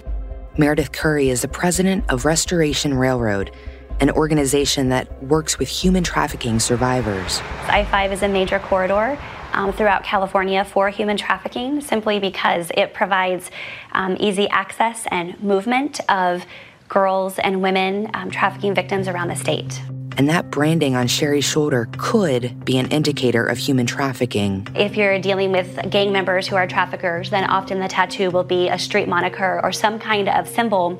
Meredith 0.58 0.92
Curry 0.92 1.30
is 1.30 1.40
the 1.40 1.48
president 1.48 2.04
of 2.10 2.26
Restoration 2.26 2.92
Railroad, 2.92 3.52
an 4.00 4.10
organization 4.10 4.90
that 4.90 5.22
works 5.22 5.58
with 5.58 5.66
human 5.66 6.04
trafficking 6.04 6.60
survivors. 6.60 7.40
I 7.68 7.86
5 7.86 8.12
is 8.12 8.22
a 8.22 8.28
major 8.28 8.58
corridor 8.58 9.18
um, 9.54 9.72
throughout 9.72 10.04
California 10.04 10.62
for 10.64 10.90
human 10.90 11.16
trafficking 11.16 11.80
simply 11.80 12.18
because 12.18 12.70
it 12.74 12.92
provides 12.92 13.50
um, 13.92 14.18
easy 14.20 14.46
access 14.48 15.06
and 15.10 15.42
movement 15.42 16.00
of 16.10 16.44
girls 16.86 17.38
and 17.38 17.62
women 17.62 18.10
um, 18.12 18.30
trafficking 18.30 18.74
victims 18.74 19.08
around 19.08 19.28
the 19.28 19.36
state. 19.36 19.80
And 20.16 20.28
that 20.28 20.50
branding 20.50 20.94
on 20.94 21.06
Sherri's 21.06 21.44
shoulder 21.44 21.88
could 21.98 22.64
be 22.64 22.78
an 22.78 22.88
indicator 22.88 23.44
of 23.44 23.58
human 23.58 23.86
trafficking. 23.86 24.66
If 24.74 24.96
you're 24.96 25.18
dealing 25.18 25.52
with 25.52 25.90
gang 25.90 26.12
members 26.12 26.46
who 26.46 26.56
are 26.56 26.66
traffickers, 26.66 27.30
then 27.30 27.44
often 27.44 27.80
the 27.80 27.88
tattoo 27.88 28.30
will 28.30 28.44
be 28.44 28.68
a 28.68 28.78
street 28.78 29.08
moniker 29.08 29.60
or 29.62 29.72
some 29.72 29.98
kind 29.98 30.28
of 30.28 30.48
symbol. 30.48 30.98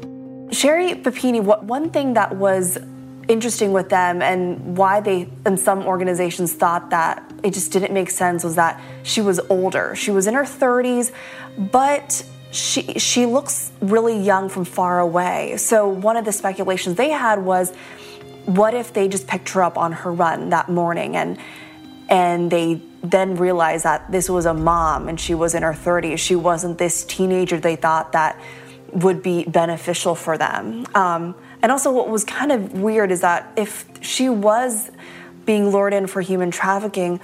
Sherri 0.52 0.94
Papini, 0.94 1.40
what 1.40 1.64
one 1.64 1.90
thing 1.90 2.14
that 2.14 2.36
was 2.36 2.78
interesting 3.28 3.72
with 3.72 3.88
them 3.88 4.20
and 4.20 4.76
why 4.76 5.00
they 5.00 5.28
and 5.44 5.58
some 5.58 5.84
organizations 5.84 6.52
thought 6.52 6.90
that 6.90 7.22
it 7.42 7.54
just 7.54 7.72
didn't 7.72 7.92
make 7.92 8.10
sense 8.10 8.44
was 8.44 8.56
that 8.56 8.80
she 9.02 9.20
was 9.20 9.40
older. 9.48 9.94
She 9.94 10.10
was 10.10 10.26
in 10.26 10.34
her 10.34 10.42
30s, 10.42 11.12
but 11.56 12.24
she 12.50 12.82
she 12.98 13.26
looks 13.26 13.72
really 13.80 14.18
young 14.18 14.48
from 14.48 14.64
far 14.64 15.00
away. 15.00 15.56
So 15.56 15.88
one 15.88 16.16
of 16.16 16.24
the 16.24 16.32
speculations 16.32 16.96
they 16.96 17.10
had 17.10 17.38
was 17.38 17.72
what 18.46 18.74
if 18.74 18.92
they 18.92 19.08
just 19.08 19.26
picked 19.26 19.50
her 19.50 19.62
up 19.62 19.78
on 19.78 19.92
her 19.92 20.12
run 20.12 20.50
that 20.50 20.68
morning 20.68 21.16
and 21.16 21.38
and 22.08 22.50
they 22.50 22.80
then 23.02 23.36
realized 23.36 23.84
that 23.84 24.10
this 24.12 24.28
was 24.28 24.44
a 24.46 24.54
mom 24.54 25.08
and 25.08 25.18
she 25.18 25.34
was 25.34 25.54
in 25.54 25.62
her 25.62 25.72
30s. 25.72 26.18
She 26.18 26.36
wasn't 26.36 26.78
this 26.78 27.04
teenager 27.04 27.58
they 27.58 27.76
thought 27.76 28.12
that 28.12 28.38
would 28.92 29.22
be 29.22 29.44
beneficial 29.44 30.14
for 30.14 30.36
them. 30.36 30.86
Um, 30.94 31.34
and 31.62 31.72
also, 31.72 31.90
what 31.90 32.08
was 32.08 32.24
kind 32.24 32.52
of 32.52 32.74
weird 32.74 33.10
is 33.10 33.22
that 33.22 33.50
if 33.56 33.86
she 34.02 34.28
was 34.28 34.90
being 35.46 35.70
lured 35.70 35.94
in 35.94 36.06
for 36.06 36.20
human 36.20 36.50
trafficking, 36.50 37.20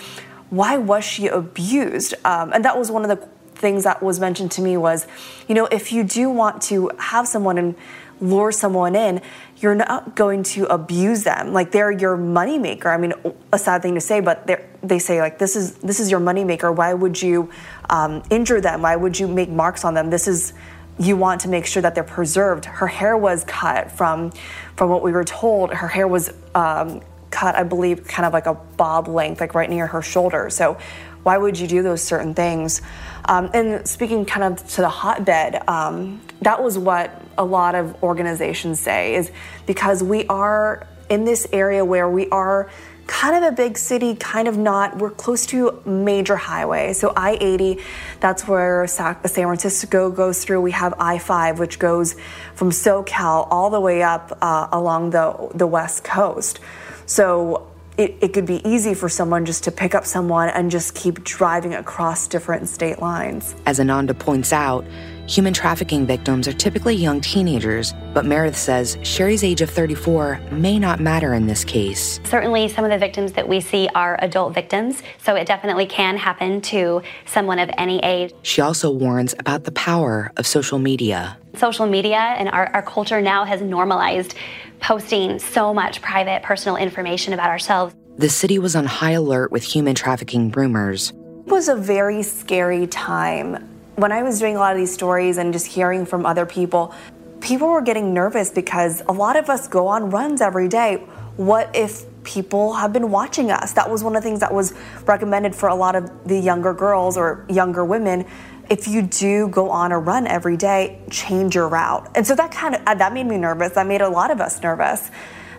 why 0.51 0.79
was 0.79 1.05
she 1.05 1.27
abused? 1.27 2.15
Um, 2.25 2.53
and 2.53 2.65
that 2.65 2.79
was 2.79 2.91
one 2.91 3.09
of 3.09 3.09
the 3.09 3.29
things 3.55 3.85
that 3.85 4.03
was 4.03 4.21
mentioned 4.21 4.53
to 4.53 4.63
me 4.63 4.77
was, 4.77 5.07
you 5.49 5.55
know, 5.55 5.67
if 5.67 5.93
you 5.93 6.05
do 6.05 6.31
want 6.31 6.63
to 6.63 6.91
have 6.99 7.29
someone 7.29 7.59
and 7.59 7.75
lure 8.21 8.53
someone 8.53 8.95
in, 8.97 9.21
you're 9.59 9.75
not 9.75 10.15
going 10.15 10.43
to 10.43 10.67
abuse 10.67 11.25
them. 11.25 11.53
Like 11.53 11.73
they're 11.73 11.91
your 11.91 12.17
moneymaker. 12.17 12.87
I 12.87 12.97
mean, 12.97 13.13
a 13.53 13.59
sad 13.59 13.83
thing 13.83 13.95
to 13.95 14.01
say, 14.01 14.21
but 14.21 14.49
they 14.83 14.99
say 14.99 15.21
like 15.21 15.39
this 15.39 15.57
is 15.57 15.75
this 15.77 16.01
is 16.01 16.11
your 16.11 16.21
moneymaker. 16.21 16.75
Why 16.75 16.95
would 16.95 17.21
you 17.21 17.51
um, 17.91 18.23
injure 18.31 18.61
them? 18.61 18.83
Why 18.83 18.97
would 18.97 19.19
you 19.19 19.27
make 19.29 19.49
marks 19.49 19.85
on 19.85 19.95
them? 19.95 20.11
This 20.11 20.29
is 20.29 20.53
you 20.99 21.17
want 21.17 21.43
to 21.43 21.49
make 21.49 21.65
sure 21.65 21.83
that 21.83 21.95
they're 21.95 22.05
preserved. 22.05 22.65
Her 22.65 22.87
hair 22.87 23.17
was 23.17 23.45
cut 23.45 23.91
from 23.91 24.33
from 24.77 24.91
what 24.91 25.03
we 25.03 25.13
were 25.13 25.25
told. 25.25 25.73
Her 25.73 25.89
hair 25.89 26.09
was 26.09 26.33
um, 26.55 27.01
cut, 27.31 27.55
I 27.55 27.63
believe, 27.63 28.07
kind 28.07 28.27
of 28.27 28.33
like 28.33 28.47
a 28.47 28.55
bob 28.55 29.09
length, 29.09 29.41
like 29.41 29.55
right 29.55 29.69
near 29.69 29.87
her 29.87 30.03
shoulder. 30.03 30.51
So 30.51 30.79
why 31.23 31.37
would 31.37 31.59
you 31.59 31.67
do 31.67 31.83
those 31.83 32.03
certain 32.03 32.35
things? 32.35 32.81
Um, 33.25 33.51
and 33.53 33.87
speaking 33.87 34.25
kind 34.25 34.45
of 34.45 34.67
to 34.75 34.81
the 34.81 34.89
hotbed, 34.89 35.69
um, 35.69 36.21
that 36.43 36.63
was 36.63 36.79
what 36.79 37.23
a 37.37 37.45
lot 37.45 37.75
of 37.75 38.03
organizations 38.03 38.81
say 38.81 39.15
is 39.15 39.31
because 39.67 40.03
we 40.03 40.27
are 40.27 40.87
in 41.09 41.25
this 41.25 41.47
area 41.53 41.85
where 41.85 42.09
we 42.09 42.29
are 42.31 42.71
kind 43.09 43.43
of 43.43 43.53
a 43.53 43.57
big 43.57 43.79
city, 43.79 44.15
kind 44.15 44.47
of 44.47 44.57
not. 44.57 44.99
We're 44.99 45.11
close 45.11 45.47
to 45.47 45.83
major 45.87 46.37
highway. 46.37 46.93
So 46.93 47.13
I 47.17 47.39
80, 47.41 47.79
that's 48.21 48.47
where 48.47 48.87
San 48.87 49.17
Francisco 49.17 50.11
goes 50.11 50.45
through. 50.45 50.61
We 50.61 50.73
have 50.73 50.95
I 50.99 51.19
5, 51.19 51.59
which 51.59 51.79
goes 51.79 52.15
from 52.55 52.71
SoCal 52.71 53.49
all 53.51 53.71
the 53.71 53.81
way 53.81 54.03
up 54.03 54.37
uh, 54.43 54.69
along 54.71 55.11
the, 55.11 55.51
the 55.55 55.67
West 55.67 56.05
Coast. 56.05 56.61
So 57.07 57.71
it, 57.97 58.17
it 58.21 58.33
could 58.35 58.47
be 58.47 58.67
easy 58.69 58.93
for 58.93 59.09
someone 59.09 59.47
just 59.47 59.65
to 59.65 59.73
pick 59.73 59.95
up 59.95 60.05
someone 60.05 60.51
and 60.51 60.71
just 60.71 60.95
keep 60.95 61.25
driving 61.25 61.75
across 61.75 62.29
different 62.29 62.69
state 62.69 63.01
lines. 63.01 63.57
As 63.65 63.81
Ananda 63.81 64.13
points 64.13 64.53
out, 64.53 64.85
human 65.29 65.53
trafficking 65.53 66.07
victims 66.07 66.49
are 66.49 66.53
typically 66.53 66.95
young 66.95 67.21
teenagers, 67.21 67.95
but 68.15 68.25
Meredith 68.25 68.57
says 68.57 68.97
Sherri's 69.03 69.45
age 69.45 69.61
of 69.61 69.71
34 69.71 70.41
may 70.51 70.79
not 70.79 71.01
matter 71.01 71.35
in 71.35 71.47
this 71.47 71.65
case. 71.65 72.19
Certainly, 72.25 72.69
some 72.69 72.85
of 72.85 72.91
the 72.91 72.99
victims 72.99 73.33
that 73.33 73.47
we 73.47 73.61
see 73.61 73.89
are 73.95 74.19
adult 74.21 74.55
victims, 74.55 75.03
so 75.19 75.35
it 75.35 75.47
definitely 75.47 75.87
can 75.87 76.17
happen 76.17 76.61
to 76.63 77.03
someone 77.27 77.59
of 77.59 77.71
any 77.77 77.99
age. 78.01 78.33
She 78.43 78.63
also 78.63 78.91
warns 78.91 79.35
about 79.39 79.65
the 79.65 79.73
power 79.73 80.33
of 80.37 80.47
social 80.47 80.79
media. 80.79 81.37
Social 81.55 81.87
media 81.87 82.17
and 82.17 82.49
our, 82.49 82.69
our 82.75 82.83
culture 82.83 83.21
now 83.21 83.45
has 83.45 83.61
normalized 83.61 84.35
posting 84.81 85.39
so 85.39 85.75
much 85.75 86.01
private, 86.01 86.43
personal 86.43 86.77
information 86.77 87.33
about 87.33 87.51
ourselves. 87.51 87.95
The 88.17 88.29
city 88.29 88.59
was 88.59 88.75
on 88.75 88.87
high 88.87 89.13
alert 89.13 89.53
with 89.53 89.63
human 89.63 89.95
trafficking 89.95 90.51
rumors. 90.53 91.13
It 91.47 91.53
was 91.53 91.69
a 91.69 91.77
very 91.77 92.23
scary 92.23 92.87
time. 92.87 93.78
When 93.99 94.13
I 94.13 94.23
was 94.23 94.39
doing 94.39 94.55
a 94.55 94.61
lot 94.61 94.71
of 94.71 94.79
these 94.79 94.95
stories 94.95 95.39
and 95.39 95.53
just 95.53 95.67
hearing 95.67 96.07
from 96.07 96.25
other 96.25 96.47
people, 96.47 96.95
people 97.41 97.67
were 97.67 97.83
getting 97.83 98.15
nervous 98.15 98.49
because 98.49 99.03
a 99.09 99.13
lot 99.13 99.35
of 99.35 99.51
us 99.51 99.67
go 99.67 99.89
on 99.89 100.11
runs 100.11 100.41
every 100.41 100.69
day. 100.69 101.05
What 101.37 101.75
if 101.75 102.05
people 102.23 102.75
have 102.75 102.93
been 102.93 103.11
watching 103.11 103.51
us? 103.51 103.73
That 103.73 103.91
was 103.91 104.05
one 104.05 104.15
of 104.15 104.23
the 104.23 104.29
things 104.29 104.39
that 104.39 104.55
was 104.55 104.73
recommended 105.05 105.53
for 105.53 105.69
a 105.69 105.75
lot 105.75 105.97
of 105.97 106.29
the 106.29 106.39
younger 106.39 106.73
girls 106.73 107.17
or 107.17 107.45
younger 107.49 107.85
women 107.85 108.25
if 108.71 108.87
you 108.87 109.03
do 109.03 109.49
go 109.49 109.69
on 109.69 109.91
a 109.91 109.99
run 109.99 110.29
every 110.29 110.57
day, 110.57 111.01
change 111.11 111.57
your 111.57 111.67
route. 111.69 112.09
And 112.15 112.25
so 112.25 112.37
that 112.37 112.53
kind 112.53 112.77
of 112.77 112.85
that 112.85 113.13
made 113.13 113.27
me 113.27 113.37
nervous. 113.37 113.73
That 113.73 113.87
made 113.89 114.03
a 114.03 114.09
lot 114.09 114.31
of 114.31 114.41
us 114.41 114.63
nervous. 114.63 115.11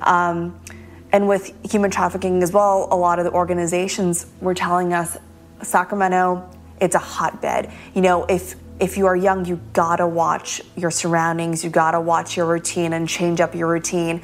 Um, 0.01 0.57
and 1.11 1.27
with 1.27 1.53
human 1.69 1.91
trafficking 1.91 2.41
as 2.41 2.53
well, 2.53 2.87
a 2.89 2.95
lot 2.95 3.19
of 3.19 3.25
the 3.25 3.31
organizations 3.31 4.27
were 4.39 4.53
telling 4.53 4.93
us, 4.93 5.17
Sacramento, 5.61 6.49
it's 6.81 6.95
a 6.95 6.99
hotbed. 6.99 7.71
You 7.93 8.01
know, 8.01 8.25
if 8.25 8.55
if 8.79 8.97
you 8.97 9.07
are 9.07 9.15
young, 9.15 9.45
you 9.45 9.59
gotta 9.73 10.07
watch 10.07 10.61
your 10.77 10.91
surroundings, 10.91 11.63
you 11.63 11.69
gotta 11.69 11.99
watch 11.99 12.37
your 12.37 12.45
routine 12.45 12.93
and 12.93 13.07
change 13.07 13.41
up 13.41 13.53
your 13.53 13.67
routine. 13.67 14.21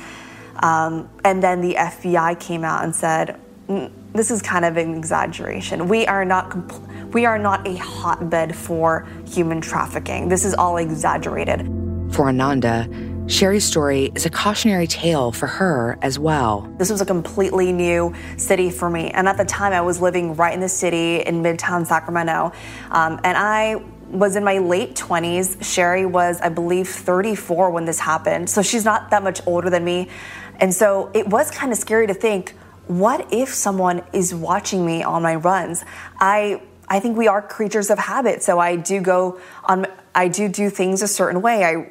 Um, 0.57 1.09
and 1.25 1.43
then 1.43 1.59
the 1.59 1.75
FBI 1.75 2.39
came 2.39 2.63
out 2.63 2.85
and 2.85 2.95
said, 2.95 3.37
mm, 3.67 3.91
this 4.13 4.31
is 4.31 4.41
kind 4.41 4.63
of 4.63 4.77
an 4.77 4.95
exaggeration. 4.95 5.89
We 5.89 6.07
are 6.07 6.23
not 6.23 6.49
compl- 6.49 7.13
we 7.13 7.25
are 7.25 7.37
not 7.37 7.67
a 7.67 7.75
hotbed 7.75 8.55
for 8.55 9.07
human 9.25 9.61
trafficking. 9.61 10.29
This 10.29 10.45
is 10.45 10.53
all 10.53 10.77
exaggerated. 10.77 11.65
For 12.11 12.29
Ananda, 12.29 12.87
Sherri's 13.27 13.65
story 13.65 14.11
is 14.13 14.27
a 14.27 14.29
cautionary 14.29 14.85
tale 14.85 15.31
for 15.31 15.47
her 15.47 15.97
as 16.03 16.19
well. 16.19 16.71
This 16.77 16.91
was 16.91 17.01
a 17.01 17.05
completely 17.05 17.71
new 17.71 18.13
city 18.37 18.69
for 18.69 18.87
me. 18.87 19.09
And 19.09 19.27
at 19.27 19.35
the 19.35 19.45
time, 19.45 19.73
I 19.73 19.81
was 19.81 19.99
living 19.99 20.35
right 20.35 20.53
in 20.53 20.59
the 20.59 20.69
city 20.69 21.21
in 21.21 21.41
Midtown 21.41 21.87
Sacramento. 21.87 22.51
Um, 22.91 23.19
and 23.23 23.35
I 23.35 23.83
was 24.11 24.35
in 24.35 24.43
my 24.43 24.59
late 24.59 24.93
20s. 24.95 25.63
Sherri 25.63 26.05
was, 26.05 26.39
I 26.39 26.49
believe, 26.49 26.87
34 26.87 27.71
when 27.71 27.85
this 27.85 27.99
happened. 27.99 28.47
So 28.47 28.61
she's 28.61 28.85
not 28.85 29.09
that 29.09 29.23
much 29.23 29.41
older 29.47 29.71
than 29.71 29.83
me. 29.83 30.09
And 30.59 30.71
so 30.71 31.09
it 31.15 31.27
was 31.27 31.49
kind 31.49 31.71
of 31.71 31.79
scary 31.79 32.05
to 32.05 32.13
think 32.13 32.51
what 32.85 33.33
if 33.33 33.49
someone 33.49 34.03
is 34.13 34.35
watching 34.35 34.85
me 34.85 35.01
on 35.01 35.23
my 35.23 35.35
runs? 35.35 35.83
I 36.19 36.61
I 36.87 36.99
think 36.99 37.17
we 37.17 37.27
are 37.27 37.41
creatures 37.41 37.89
of 37.89 37.97
habit, 37.97 38.43
so 38.43 38.59
I 38.59 38.75
do 38.75 39.01
go 39.01 39.39
on 39.63 39.87
I 40.13 40.27
do 40.27 40.47
do 40.47 40.69
things 40.69 41.01
a 41.01 41.07
certain 41.07 41.41
way. 41.41 41.63
I 41.63 41.89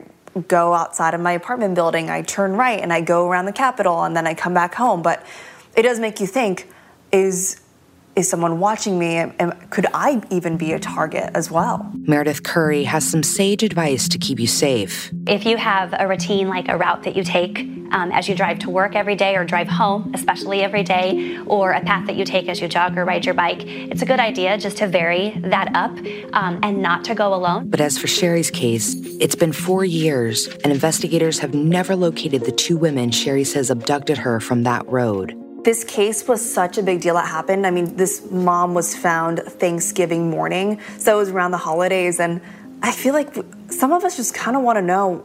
go 0.49 0.75
outside 0.75 1.14
of 1.14 1.21
my 1.21 1.33
apartment 1.33 1.75
building, 1.75 2.11
I 2.11 2.23
turn 2.23 2.55
right 2.57 2.81
and 2.81 2.93
I 2.93 3.00
go 3.00 3.29
around 3.29 3.47
the 3.47 3.53
Capitol 3.53 4.05
and 4.05 4.17
then 4.17 4.26
I 4.26 4.35
come 4.35 4.55
back 4.55 4.75
home, 4.75 5.03
but 5.03 5.25
it 5.76 5.83
does 5.83 5.99
make 6.00 6.21
you 6.21 6.26
think 6.26 6.69
is 7.12 7.61
is 8.16 8.28
someone 8.28 8.61
watching 8.61 8.99
me? 8.99 9.16
And 9.16 9.71
could 9.71 9.87
I 9.92 10.23
even 10.30 10.56
be 10.56 10.73
a 10.73 10.78
target 10.78 11.30
as 11.35 11.50
well? 11.50 11.90
Meredith 11.94 12.42
Curry 12.42 12.85
has 12.85 13.09
some 13.09 13.23
sage 13.23 13.62
advice 13.62 14.09
to 14.09 14.18
keep 14.18 14.38
you 14.38 14.47
safe. 14.47 15.12
If 15.26 15.44
you 15.44 15.56
have 15.56 15.94
a 15.99 16.06
routine 16.06 16.49
like 16.49 16.68
a 16.68 16.76
route 16.76 17.02
that 17.04 17.16
you 17.16 17.25
take 17.25 17.61
um, 17.90 18.11
as 18.12 18.28
you 18.28 18.35
drive 18.35 18.59
to 18.61 18.71
work 18.71 18.94
every 18.94 19.14
day 19.14 19.37
or 19.37 19.44
drive 19.44 19.68
home, 19.68 20.12
especially 20.14 20.62
every 20.62 20.83
day, 20.83 21.38
or 21.47 21.73
a 21.73 21.80
path 21.80 22.06
that 22.06 22.16
you 22.16 22.25
take 22.25 22.49
as 22.49 22.61
you 22.61 22.68
jog 22.68 22.97
or 22.99 23.04
ride 23.04 23.25
your 23.25 23.35
bike, 23.35 23.62
it's 23.64 24.02
a 24.02 24.06
good 24.06 24.21
idea 24.21 24.59
just 24.59 24.76
to 24.78 24.87
vary 24.87 25.30
that 25.44 25.75
up 25.75 25.92
um, 26.33 26.59
and 26.62 26.83
not 26.83 27.04
to 27.04 27.14
go 27.14 27.35
alone. 27.35 27.68
But 27.68 27.80
as 27.80 27.99
for 27.99 28.06
Sherri's 28.06 28.50
case, 28.50 28.94
it's 29.21 29.37
been 29.37 29.52
four 29.52 29.85
years, 29.85 30.49
and 30.64 30.73
investigators 30.73 31.38
have 31.38 31.54
never 31.54 31.94
located 31.94 32.44
the 32.44 32.52
two 32.52 32.76
women 32.76 33.11
Sherri 33.11 33.44
says 33.44 33.71
abducted 33.71 34.18
her 34.18 34.40
from 34.40 34.64
that 34.64 34.87
road. 34.88 35.38
This 35.64 35.83
case 35.83 36.28
was 36.28 36.44
such 36.44 36.76
a 36.76 36.83
big 36.83 37.00
deal 37.00 37.14
that 37.14 37.26
happened. 37.26 37.66
I 37.66 37.71
mean, 37.71 37.97
this 37.97 38.30
mom 38.30 38.75
was 38.75 38.94
found 38.94 39.40
Thanksgiving 39.40 40.28
morning, 40.28 40.78
so 40.99 41.16
it 41.16 41.18
was 41.18 41.30
around 41.30 41.52
the 41.52 41.56
holidays. 41.56 42.21
And 42.21 42.42
I 42.83 42.92
feel 42.92 43.14
like 43.14 43.35
some 43.71 43.90
of 43.90 44.04
us 44.04 44.18
just 44.18 44.35
kind 44.35 44.59
of 44.59 44.62
want 44.62 44.76
to 44.76 44.83
know 44.83 45.25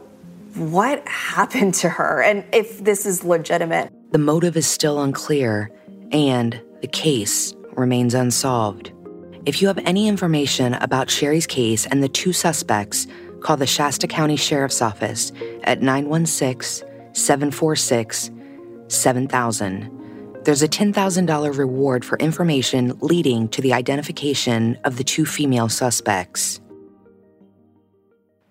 what 0.54 1.06
happened 1.06 1.74
to 1.74 1.90
her 1.90 2.22
and 2.22 2.42
if 2.54 2.82
this 2.82 3.04
is 3.04 3.22
legitimate. 3.22 3.92
The 4.12 4.18
motive 4.18 4.56
is 4.56 4.66
still 4.66 5.02
unclear, 5.02 5.70
and 6.10 6.58
the 6.80 6.88
case 6.88 7.54
remains 7.72 8.14
unsolved. 8.14 8.92
If 9.44 9.60
you 9.60 9.68
have 9.68 9.78
any 9.84 10.08
information 10.08 10.72
about 10.74 11.10
Sherri's 11.10 11.46
case 11.46 11.84
and 11.84 12.02
the 12.02 12.08
two 12.08 12.32
suspects, 12.32 13.06
call 13.42 13.58
the 13.58 13.66
Shasta 13.66 14.06
County 14.06 14.36
Sheriff's 14.36 14.80
Office 14.80 15.32
at 15.64 15.82
916 15.82 16.88
746 17.12 18.30
7000. 18.88 19.99
There's 20.44 20.62
a 20.62 20.68
$10,000 20.68 21.58
reward 21.58 22.04
for 22.04 22.16
information 22.18 22.98
leading 23.00 23.48
to 23.48 23.60
the 23.60 23.74
identification 23.74 24.78
of 24.84 24.96
the 24.96 25.04
two 25.04 25.26
female 25.26 25.68
suspects. 25.68 26.60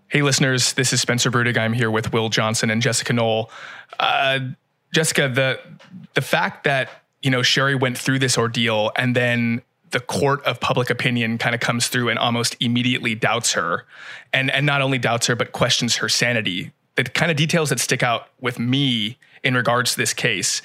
Hey, 0.08 0.22
listeners, 0.22 0.74
this 0.74 0.94
is 0.94 1.02
Spencer 1.02 1.32
Brudig. 1.32 1.58
I'm 1.58 1.74
here 1.74 1.90
with 1.90 2.14
Will 2.14 2.30
Johnson 2.30 2.70
and 2.70 2.82
Jessica 2.82 3.14
Knoll. 3.14 3.52
Uh, 4.00 4.40
Jessica, 4.92 5.30
the 5.30 5.60
the 6.16 6.22
fact 6.22 6.64
that 6.64 6.90
you 7.22 7.30
know 7.30 7.44
Sherri 7.44 7.76
went 7.76 7.96
through 7.96 8.18
this 8.18 8.36
ordeal 8.36 8.92
and 8.96 9.16
then 9.16 9.62
the 9.92 10.00
court 10.00 10.44
of 10.46 10.60
public 10.60 10.90
opinion 10.90 11.38
kind 11.38 11.54
of 11.54 11.62
comes 11.62 11.88
through 11.88 12.10
and 12.10 12.18
almost 12.18 12.56
immediately 12.60 13.14
doubts 13.14 13.54
her, 13.54 13.86
and 14.34 14.50
and 14.50 14.66
not 14.66 14.82
only 14.82 14.98
doubts 14.98 15.28
her 15.28 15.36
but 15.36 15.52
questions 15.52 15.98
her 15.98 16.10
sanity. 16.10 16.72
The 16.96 17.04
kind 17.04 17.30
of 17.30 17.38
details 17.38 17.70
that 17.70 17.80
stick 17.80 18.02
out 18.02 18.30
with 18.42 18.58
me 18.58 19.18
in 19.44 19.56
regards 19.56 19.92
to 19.92 19.98
this 19.98 20.14
case 20.14 20.62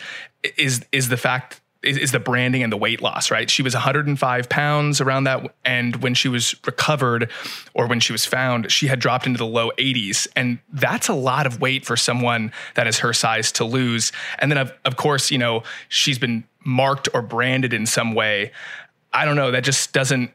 is 0.57 0.85
is 0.93 1.09
the 1.09 1.17
fact 1.17 1.61
is, 1.85 1.99
is 1.99 2.13
the 2.13 2.19
branding 2.19 2.63
and 2.63 2.73
the 2.73 2.77
weight 2.77 3.03
loss, 3.03 3.31
right? 3.31 3.51
She 3.51 3.63
was 3.63 3.75
105 3.75 4.49
pounds 4.49 5.01
around 5.01 5.25
that, 5.25 5.55
and 5.65 5.97
when 5.97 6.15
she 6.15 6.29
was 6.29 6.55
recovered 6.67 7.31
or 7.75 7.87
when 7.87 8.01
she 8.01 8.13
was 8.13 8.25
found, 8.25 8.73
she 8.73 8.87
had 8.87 8.99
dropped 8.99 9.27
into 9.27 9.39
the 9.39 9.47
low 9.47 9.71
80s, 9.79 10.27
and 10.35 10.59
that's 10.73 11.09
a 11.09 11.15
lot 11.15 11.47
of 11.47 11.61
weight 11.61 11.85
for 11.85 11.97
someone 11.97 12.53
that 12.75 12.87
is 12.87 12.99
her 13.01 13.13
size 13.13 13.53
to 13.53 13.65
lose. 13.65 14.13
And 14.39 14.51
then, 14.51 14.59
of, 14.59 14.73
of 14.85 14.97
course, 14.97 15.31
you 15.31 15.39
know 15.39 15.63
she's 15.89 16.19
been 16.19 16.45
marked 16.65 17.09
or 17.15 17.23
branded 17.23 17.73
in 17.73 17.87
some 17.87 18.15
way. 18.15 18.53
I 19.13 19.25
don't 19.25 19.37
know. 19.37 19.51
That 19.51 19.65
just 19.65 19.93
doesn't 19.93 20.33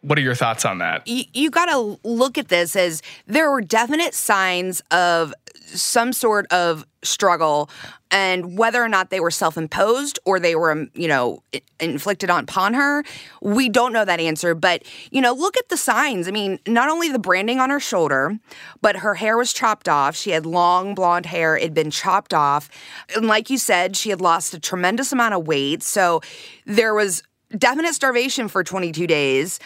what 0.00 0.18
are 0.18 0.22
your 0.22 0.34
thoughts 0.34 0.64
on 0.64 0.78
that? 0.78 1.06
You, 1.06 1.24
you 1.32 1.50
got 1.50 1.66
to 1.66 1.98
look 2.04 2.38
at 2.38 2.48
this 2.48 2.76
as 2.76 3.02
there 3.26 3.50
were 3.50 3.60
definite 3.60 4.14
signs 4.14 4.80
of 4.90 5.34
some 5.74 6.12
sort 6.12 6.46
of 6.52 6.86
struggle 7.02 7.70
and 8.10 8.58
whether 8.58 8.82
or 8.82 8.88
not 8.88 9.10
they 9.10 9.20
were 9.20 9.30
self-imposed 9.30 10.18
or 10.24 10.40
they 10.40 10.54
were 10.54 10.72
um, 10.72 10.90
you 10.94 11.06
know 11.06 11.42
inflicted 11.78 12.30
upon 12.30 12.74
her 12.74 13.04
we 13.40 13.68
don't 13.68 13.92
know 13.92 14.04
that 14.04 14.18
answer. 14.18 14.54
But 14.54 14.82
you 15.10 15.20
know 15.20 15.32
look 15.32 15.56
at 15.56 15.68
the 15.68 15.76
signs. 15.76 16.26
I 16.26 16.30
mean 16.30 16.58
not 16.66 16.88
only 16.88 17.10
the 17.10 17.18
branding 17.18 17.60
on 17.60 17.70
her 17.70 17.80
shoulder 17.80 18.38
but 18.80 18.96
her 18.96 19.14
hair 19.14 19.36
was 19.36 19.52
chopped 19.52 19.88
off. 19.88 20.16
She 20.16 20.30
had 20.30 20.46
long 20.46 20.94
blonde 20.94 21.26
hair. 21.26 21.56
It 21.56 21.62
had 21.62 21.74
been 21.74 21.90
chopped 21.90 22.34
off. 22.34 22.68
And 23.14 23.26
like 23.26 23.50
you 23.50 23.58
said 23.58 23.96
she 23.96 24.10
had 24.10 24.20
lost 24.20 24.54
a 24.54 24.60
tremendous 24.60 25.12
amount 25.12 25.34
of 25.34 25.46
weight. 25.46 25.82
So 25.82 26.20
there 26.64 26.94
was 26.94 27.22
definite 27.56 27.94
starvation 27.94 28.48
for 28.48 28.62
22 28.64 29.06
days 29.06 29.58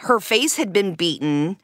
her 0.00 0.20
face 0.20 0.56
had 0.56 0.72
been 0.72 0.94
beaten 0.94 1.56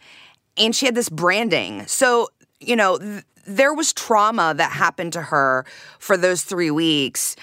and 0.56 0.74
she 0.74 0.86
had 0.86 0.94
this 0.94 1.08
branding 1.08 1.86
so 1.86 2.28
you 2.60 2.76
know 2.76 2.98
th- 2.98 3.24
there 3.46 3.72
was 3.72 3.92
trauma 3.92 4.54
that 4.56 4.72
happened 4.72 5.12
to 5.14 5.22
her 5.22 5.64
for 5.98 6.16
those 6.16 6.42
three 6.42 6.70
weeks. 6.70 7.36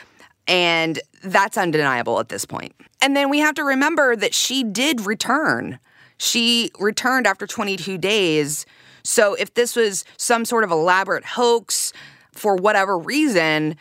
And 0.48 1.00
that's 1.24 1.58
undeniable 1.58 2.20
at 2.20 2.30
this 2.30 2.46
point. 2.46 2.74
And 3.02 3.16
then 3.16 3.30
we 3.30 3.40
have 3.40 3.56
to 3.56 3.64
remember 3.64 4.16
that 4.16 4.34
she 4.34 4.64
did 4.64 5.06
return. 5.06 5.80
She 6.18 6.72
returned 6.80 7.26
after 7.26 7.48
22 7.48 7.98
days. 7.98 8.66
So 9.04 9.34
if 9.36 9.54
this 9.54 9.76
was 9.76 10.04
some 10.18 10.44
sort 10.44 10.66
of 10.66 10.72
elaborate 10.72 11.24
hoax 11.24 11.94
for 12.34 12.56
whatever 12.56 12.98
reason, 12.98 13.78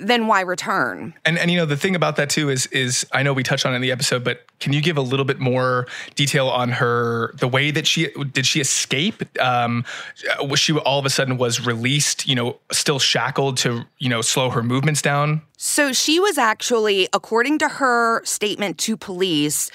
then 0.00 0.26
why 0.26 0.40
return? 0.40 1.14
And 1.24 1.38
and 1.38 1.50
you 1.50 1.58
know 1.58 1.66
the 1.66 1.76
thing 1.76 1.94
about 1.94 2.16
that 2.16 2.30
too 2.30 2.48
is 2.48 2.66
is 2.66 3.06
I 3.12 3.22
know 3.22 3.32
we 3.32 3.42
touched 3.42 3.66
on 3.66 3.72
it 3.72 3.76
in 3.76 3.82
the 3.82 3.92
episode, 3.92 4.24
but 4.24 4.46
can 4.58 4.72
you 4.72 4.80
give 4.80 4.96
a 4.96 5.02
little 5.02 5.24
bit 5.24 5.38
more 5.38 5.86
detail 6.14 6.48
on 6.48 6.70
her 6.70 7.34
the 7.34 7.48
way 7.48 7.70
that 7.70 7.86
she 7.86 8.08
did 8.32 8.46
she 8.46 8.60
escape? 8.60 9.22
Um, 9.38 9.84
was 10.40 10.60
she 10.60 10.72
all 10.72 10.98
of 10.98 11.04
a 11.04 11.10
sudden 11.10 11.36
was 11.36 11.64
released? 11.66 12.26
You 12.26 12.34
know, 12.34 12.58
still 12.70 12.98
shackled 12.98 13.58
to 13.58 13.84
you 13.98 14.08
know 14.08 14.22
slow 14.22 14.50
her 14.50 14.62
movements 14.62 15.02
down. 15.02 15.42
So 15.58 15.92
she 15.92 16.18
was 16.18 16.38
actually, 16.38 17.08
according 17.12 17.58
to 17.58 17.68
her 17.68 18.24
statement 18.24 18.78
to 18.78 18.96
police, 18.96 19.70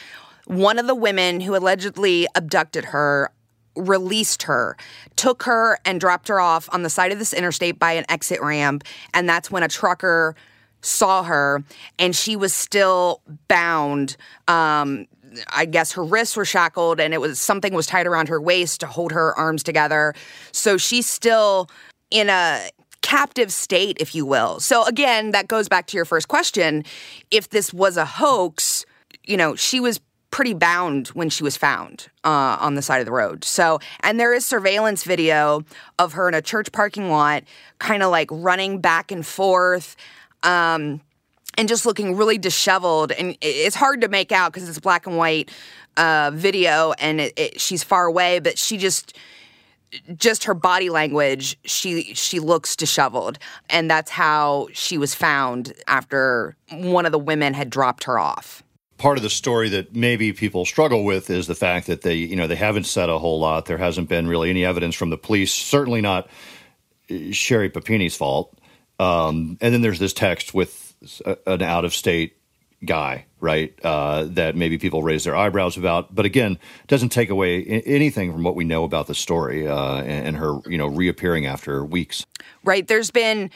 one 0.45 0.79
of 0.79 0.87
the 0.87 0.95
women 0.95 1.41
who 1.41 1.55
allegedly 1.55 2.27
abducted 2.35 2.85
her 2.85 3.31
released 3.77 4.43
her, 4.43 4.75
took 5.15 5.43
her 5.43 5.79
and 5.85 5.99
dropped 5.99 6.27
her 6.27 6.39
off 6.39 6.67
on 6.71 6.83
the 6.83 6.89
side 6.89 7.11
of 7.11 7.19
this 7.19 7.33
interstate 7.33 7.79
by 7.79 7.93
an 7.93 8.05
exit 8.09 8.41
ramp. 8.41 8.83
And 9.13 9.27
that's 9.27 9.51
when 9.51 9.63
a 9.63 9.67
trucker 9.67 10.35
saw 10.81 11.23
her 11.23 11.63
and 11.97 12.15
she 12.15 12.35
was 12.35 12.53
still 12.53 13.21
bound. 13.47 14.17
Um, 14.47 15.07
I 15.49 15.65
guess 15.65 15.91
her 15.93 16.03
wrists 16.03 16.37
were 16.37 16.45
shackled 16.45 16.99
and 16.99 17.13
it 17.13 17.21
was 17.21 17.39
something 17.39 17.73
was 17.73 17.87
tied 17.87 18.07
around 18.07 18.29
her 18.29 18.41
waist 18.41 18.79
to 18.81 18.87
hold 18.87 19.11
her 19.11 19.37
arms 19.37 19.63
together. 19.63 20.13
So 20.51 20.77
she's 20.77 21.07
still 21.07 21.69
in 22.09 22.29
a 22.29 22.69
captive 23.01 23.51
state, 23.51 23.97
if 23.99 24.15
you 24.15 24.25
will. 24.25 24.59
So 24.59 24.85
again, 24.85 25.31
that 25.31 25.47
goes 25.47 25.67
back 25.69 25.87
to 25.87 25.97
your 25.97 26.05
first 26.05 26.27
question. 26.27 26.83
If 27.31 27.49
this 27.49 27.73
was 27.73 27.97
a 27.97 28.05
hoax, 28.05 28.85
you 29.23 29.37
know, 29.37 29.55
she 29.55 29.79
was 29.79 29.99
pretty 30.31 30.53
bound 30.53 31.07
when 31.09 31.29
she 31.29 31.43
was 31.43 31.57
found 31.57 32.07
uh, 32.23 32.57
on 32.59 32.75
the 32.75 32.81
side 32.81 32.99
of 32.99 33.05
the 33.05 33.11
road. 33.11 33.43
So, 33.43 33.79
and 34.01 34.19
there 34.19 34.33
is 34.33 34.45
surveillance 34.45 35.03
video 35.03 35.63
of 35.97 36.13
her 36.13 36.27
in 36.27 36.33
a 36.33 36.41
church 36.41 36.71
parking 36.71 37.09
lot, 37.09 37.43
kind 37.79 38.03
of 38.03 38.11
like 38.11 38.29
running 38.31 38.81
back 38.81 39.11
and 39.11 39.25
forth. 39.25 39.95
Um, 40.43 41.01
and 41.57 41.67
just 41.67 41.87
looking 41.87 42.15
really 42.15 42.37
disheveled, 42.37 43.11
and 43.11 43.35
it's 43.41 43.75
hard 43.75 44.01
to 44.01 44.07
make 44.09 44.31
out 44.31 44.53
because 44.53 44.69
it's 44.69 44.79
black 44.79 45.07
and 45.07 45.17
white 45.17 45.49
uh, 45.97 46.29
video, 46.31 46.93
and 46.99 47.19
it, 47.19 47.33
it, 47.35 47.59
she's 47.59 47.83
far 47.83 48.05
away. 48.05 48.37
But 48.37 48.59
she 48.59 48.77
just, 48.77 49.17
just 50.15 50.43
her 50.43 50.53
body 50.53 50.91
language, 50.91 51.57
she 51.65 52.13
she 52.13 52.39
looks 52.39 52.75
disheveled, 52.75 53.39
and 53.71 53.89
that's 53.89 54.11
how 54.11 54.67
she 54.71 54.99
was 54.99 55.15
found 55.15 55.73
after 55.87 56.55
one 56.71 57.07
of 57.07 57.11
the 57.11 57.17
women 57.17 57.55
had 57.55 57.71
dropped 57.71 58.03
her 58.03 58.19
off 58.19 58.61
part 58.97 59.17
of 59.17 59.23
the 59.23 59.29
story 59.29 59.69
that 59.69 59.95
maybe 59.95 60.33
people 60.33 60.65
struggle 60.65 61.03
with 61.03 61.29
is 61.29 61.47
the 61.47 61.55
fact 61.55 61.87
that 61.87 62.01
they, 62.01 62.15
you 62.15 62.35
know, 62.35 62.47
they 62.47 62.55
haven't 62.55 62.85
said 62.85 63.09
a 63.09 63.19
whole 63.19 63.39
lot. 63.39 63.65
There 63.65 63.77
hasn't 63.77 64.09
been 64.09 64.27
really 64.27 64.49
any 64.49 64.65
evidence 64.65 64.95
from 64.95 65.09
the 65.09 65.17
police. 65.17 65.53
Certainly 65.53 66.01
not 66.01 66.29
Sherri 67.31 67.69
Papini's 67.69 68.15
fault. 68.15 68.57
Um, 68.99 69.57
and 69.61 69.73
then 69.73 69.81
there's 69.81 69.99
this 69.99 70.13
text 70.13 70.53
with 70.53 70.95
a, 71.25 71.37
an 71.45 71.61
out 71.61 71.85
of 71.85 71.93
state 71.93 72.37
guy, 72.85 73.25
right? 73.39 73.73
Uh, 73.83 74.25
that 74.31 74.55
maybe 74.55 74.77
people 74.77 75.03
raise 75.03 75.23
their 75.23 75.35
eyebrows 75.35 75.77
about, 75.77 76.13
but 76.13 76.25
again, 76.25 76.59
doesn't 76.87 77.09
take 77.09 77.29
away 77.29 77.63
anything 77.63 78.31
from 78.31 78.43
what 78.43 78.55
we 78.55 78.63
know 78.63 78.83
about 78.83 79.07
the 79.07 79.15
story 79.15 79.67
uh, 79.67 79.97
and, 79.97 80.27
and 80.27 80.37
her, 80.37 80.59
you 80.67 80.77
know, 80.77 80.87
reappearing 80.87 81.45
after 81.45 81.83
weeks. 81.85 82.25
Right. 82.63 82.87
There's 82.87 83.11
been 83.11 83.49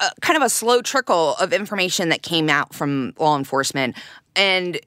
a, 0.00 0.10
kind 0.20 0.36
of 0.36 0.42
a 0.42 0.48
slow 0.48 0.82
trickle 0.82 1.34
of 1.36 1.52
information 1.52 2.08
that 2.08 2.22
came 2.22 2.48
out 2.48 2.74
from 2.74 3.14
law 3.18 3.36
enforcement. 3.36 3.96
And 4.36 4.78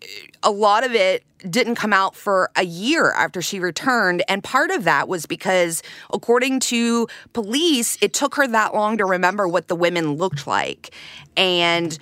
a 0.44 0.52
lot 0.52 0.86
of 0.86 0.94
it 0.94 1.24
didn't 1.50 1.76
come 1.76 1.92
out 1.92 2.16
for 2.16 2.52
a 2.56 2.64
year 2.64 3.12
after 3.14 3.42
she 3.42 3.60
returned. 3.60 4.24
And 4.28 4.44
part 4.44 4.72
of 4.72 4.84
that 4.84 5.08
was 5.08 5.26
because, 5.26 5.82
according 6.14 6.60
to 6.62 7.08
police, 7.34 7.98
it 8.02 8.14
took 8.14 8.36
her 8.36 8.48
that 8.48 8.74
long 8.74 8.98
to 8.98 9.06
remember 9.06 9.48
what 9.48 9.68
the 9.68 9.76
women 9.76 10.14
looked 10.14 10.48
like. 10.48 10.92
And 11.36 11.98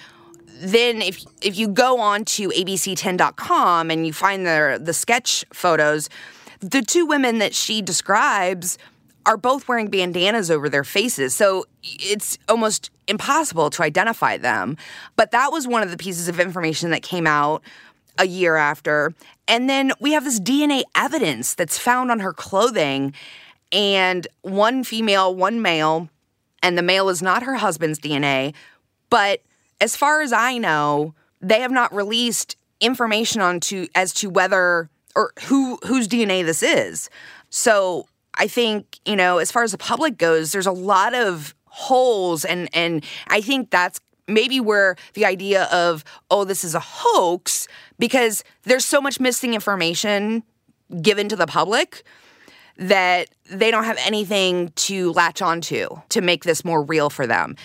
then 0.61 1.01
if 1.01 1.23
if 1.41 1.57
you 1.57 1.69
go 1.69 1.99
on 1.99 2.25
to 2.25 2.49
abc10.com 2.49 3.91
and 3.91 4.05
you 4.05 4.13
find 4.13 4.45
the 4.45 4.79
the 4.81 4.93
sketch 4.93 5.45
photos, 5.53 6.09
the 6.59 6.81
two 6.81 7.05
women 7.05 7.39
that 7.39 7.55
she 7.55 7.81
describes 7.81 8.77
are 9.25 9.38
both 9.38 9.67
wearing 9.67 9.89
bandanas 9.89 10.49
over 10.49 10.69
their 10.69 10.84
faces. 10.84 11.36
So 11.36 11.65
it's 11.84 12.38
almost 12.47 12.89
impossible 13.08 13.69
to 13.71 13.84
identify 13.84 14.38
them. 14.38 14.77
But 15.15 15.32
that 15.32 15.51
was 15.51 15.67
one 15.67 15.84
of 15.84 15.91
the 15.91 15.97
pieces 15.97 16.27
of 16.27 16.39
information 16.39 16.91
that 16.91 17.03
came 17.03 17.27
out 17.27 17.62
a 18.17 18.25
year 18.25 18.55
after. 18.55 19.13
And 19.47 19.69
then 19.69 19.91
we 19.99 20.12
have 20.12 20.23
this 20.23 20.39
DNA 20.39 20.84
evidence 20.95 21.55
that's 21.55 21.77
found 21.77 22.12
on 22.12 22.19
her 22.19 22.34
clothing, 22.34 23.13
and 23.71 24.27
one 24.41 24.84
female, 24.84 25.34
one 25.36 25.62
male, 25.62 26.10
and 26.62 26.77
the 26.77 26.82
male 26.82 27.10
is 27.10 27.21
not 27.21 27.43
her 27.43 27.55
husband's 27.55 27.99
DNA. 27.99 28.53
But 29.10 29.41
as 29.79 29.95
far 29.95 30.21
as 30.21 30.34
I 30.34 30.58
know, 30.58 31.13
they 31.41 31.62
have 31.62 31.71
not 31.71 31.93
released 31.93 32.58
information 32.82 33.41
on 33.41 33.60
to 33.60 33.88
as 33.95 34.13
to 34.15 34.29
whether 34.29 34.89
or 35.15 35.34
who 35.45 35.77
whose 35.86 36.08
DNA 36.08 36.45
this 36.45 36.63
is. 36.63 37.10
So 37.49 38.08
I 38.39 38.47
think, 38.47 38.99
you 39.06 39.15
know, 39.15 39.38
as 39.38 39.52
far 39.52 39.63
as 39.63 39.71
the 39.71 39.78
public 39.78 40.17
goes, 40.17 40.52
there's 40.52 40.65
a 40.65 40.71
lot 40.71 41.13
of 41.13 41.54
holes 41.65 42.45
and 42.45 42.67
and 42.73 43.06
I 43.28 43.41
think 43.41 43.69
that's 43.69 43.99
maybe 44.28 44.60
where 44.60 44.95
the 45.13 45.25
idea 45.25 45.65
of 45.65 46.04
oh 46.32 46.43
this 46.43 46.63
is 46.63 46.73
a 46.73 46.80
hoax 46.80 47.67
because 47.99 48.43
there's 48.63 48.86
so 48.86 48.99
much 48.99 49.19
missing 49.19 49.54
information 49.54 50.43
given 51.02 51.30
to 51.30 51.36
the 51.36 51.45
public 51.45 52.04
that 52.78 53.30
they 53.52 53.71
don't 53.71 53.84
have 53.84 53.97
anything 54.06 54.69
to 54.75 55.12
latch 55.12 55.41
onto 55.41 55.88
to 56.10 56.21
make 56.21 56.43
this 56.43 56.63
more 56.63 56.82
real 56.82 57.10
for 57.10 57.28
them. 57.28 57.56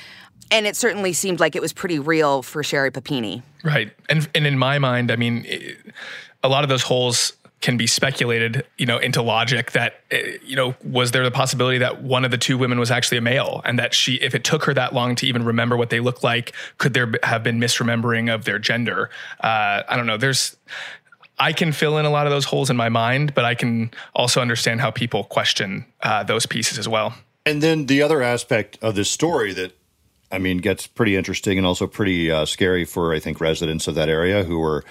And 0.51 0.67
it 0.67 0.77
certainly 0.77 1.13
seemed 1.13 1.41
like 1.41 1.57
it 1.57 1.63
was 1.63 1.73
pretty 1.73 1.99
real 1.99 2.43
for 2.43 2.63
Sherri 2.63 2.91
Papini. 2.91 3.43
Right. 3.63 3.93
And 4.09 4.29
and 4.35 4.47
in 4.47 4.59
my 4.59 4.79
mind, 4.79 5.11
I 5.11 5.17
mean, 5.17 5.47
a 6.43 6.49
lot 6.49 6.65
of 6.65 6.69
those 6.69 6.83
holes 6.83 7.33
can 7.65 7.79
be 7.79 7.87
speculated, 7.87 8.67
you 8.77 8.85
know, 8.85 8.99
into 8.99 9.23
logic 9.23 9.73
that, 9.73 10.03
eh, 10.11 10.37
you 10.45 10.55
know, 10.55 10.75
was 10.85 11.13
there 11.13 11.25
the 11.25 11.31
possibility 11.31 11.79
that 11.79 12.03
one 12.03 12.23
of 12.23 12.31
the 12.31 12.37
two 12.37 12.59
women 12.59 12.79
was 12.79 12.91
actually 12.91 13.17
a 13.17 13.23
male 13.23 13.63
and 13.65 13.79
that 13.79 13.95
she, 13.95 14.17
if 14.17 14.35
it 14.35 14.45
took 14.45 14.65
her 14.65 14.75
that 14.75 14.93
long 14.93 15.15
to 15.15 15.27
even 15.27 15.43
remember 15.43 15.75
what 15.75 15.89
they 15.89 15.99
looked 15.99 16.23
like, 16.23 16.53
could 16.77 16.93
there 16.93 17.11
have 17.23 17.43
been 17.43 17.59
misremembering 17.59 18.33
of 18.33 18.45
their 18.45 18.59
gender? 18.59 19.09
Uh, 19.41 19.83
I 19.89 19.97
don't 19.97 20.07
know. 20.07 20.19
There's, 20.19 20.55
I 21.39 21.55
can 21.55 21.73
fill 21.73 21.97
in 21.97 22.05
a 22.05 22.11
lot 22.11 22.27
of 22.27 22.33
those 22.33 22.45
holes 22.45 22.69
in 22.69 22.77
my 22.77 22.91
mind, 22.91 23.33
but 23.33 23.47
I 23.47 23.55
can 23.55 23.91
also 24.15 24.43
understand 24.43 24.83
how 24.83 24.91
people 24.91 25.25
question 25.25 25.87
uh, 26.03 26.23
those 26.23 26.45
pieces 26.45 26.79
as 26.79 26.87
well. 26.87 27.15
And 27.47 27.63
then 27.63 27.87
the 27.87 28.03
other 28.03 28.21
aspect 28.21 28.79
of 28.83 28.95
this 28.95 29.11
story 29.11 29.55
that 29.55 29.73
I 30.31 30.37
mean 30.37 30.59
gets 30.59 30.87
pretty 30.87 31.17
interesting 31.17 31.57
and 31.57 31.67
also 31.67 31.87
pretty 31.87 32.31
uh, 32.31 32.45
scary 32.45 32.85
for 32.85 33.15
I 33.15 33.21
think 33.21 33.41
residents 33.41 33.89
of 33.89 33.95
that 33.95 34.11
area 34.11 34.45
who 34.45 34.59
were 34.59 34.85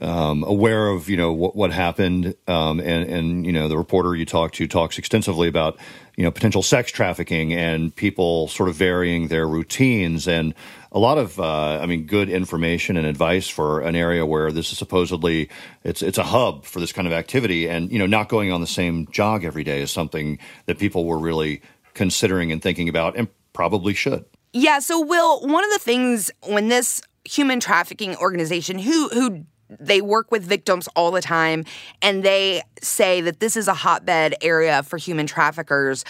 um, 0.00 0.42
aware 0.44 0.88
of 0.88 1.08
you 1.08 1.16
know 1.16 1.32
what, 1.32 1.54
what 1.54 1.72
happened, 1.72 2.34
um, 2.48 2.80
and 2.80 3.08
and 3.08 3.46
you 3.46 3.52
know 3.52 3.68
the 3.68 3.76
reporter 3.76 4.14
you 4.14 4.24
talked 4.24 4.54
to 4.56 4.66
talks 4.66 4.98
extensively 4.98 5.48
about 5.48 5.78
you 6.16 6.24
know 6.24 6.30
potential 6.30 6.62
sex 6.62 6.90
trafficking 6.90 7.52
and 7.52 7.94
people 7.94 8.48
sort 8.48 8.68
of 8.68 8.74
varying 8.74 9.28
their 9.28 9.46
routines 9.46 10.26
and 10.26 10.54
a 10.92 10.98
lot 10.98 11.18
of 11.18 11.38
uh, 11.38 11.78
I 11.80 11.86
mean 11.86 12.06
good 12.06 12.30
information 12.30 12.96
and 12.96 13.06
advice 13.06 13.48
for 13.48 13.80
an 13.80 13.94
area 13.94 14.24
where 14.24 14.50
this 14.50 14.72
is 14.72 14.78
supposedly 14.78 15.50
it's 15.84 16.00
it's 16.02 16.18
a 16.18 16.24
hub 16.24 16.64
for 16.64 16.80
this 16.80 16.92
kind 16.92 17.06
of 17.06 17.12
activity 17.12 17.68
and 17.68 17.92
you 17.92 17.98
know 17.98 18.06
not 18.06 18.28
going 18.28 18.50
on 18.50 18.60
the 18.60 18.66
same 18.66 19.06
jog 19.10 19.44
every 19.44 19.64
day 19.64 19.82
is 19.82 19.90
something 19.90 20.38
that 20.66 20.78
people 20.78 21.04
were 21.04 21.18
really 21.18 21.60
considering 21.94 22.50
and 22.50 22.62
thinking 22.62 22.88
about 22.88 23.16
and 23.16 23.28
probably 23.52 23.92
should. 23.92 24.24
Yeah, 24.54 24.80
so 24.80 25.00
Will, 25.00 25.40
one 25.40 25.64
of 25.64 25.70
the 25.70 25.78
things 25.78 26.30
when 26.46 26.68
this 26.68 27.02
human 27.24 27.60
trafficking 27.60 28.16
organization 28.16 28.78
who 28.78 29.08
who 29.08 29.44
they 29.80 30.00
work 30.00 30.30
with 30.30 30.42
victims 30.44 30.88
all 30.96 31.10
the 31.10 31.22
time 31.22 31.64
and 32.00 32.22
they 32.22 32.62
say 32.80 33.20
that 33.20 33.40
this 33.40 33.56
is 33.56 33.68
a 33.68 33.74
hotbed 33.74 34.34
area 34.42 34.82
for 34.82 34.96
human 34.96 35.26
traffickers 35.26 36.04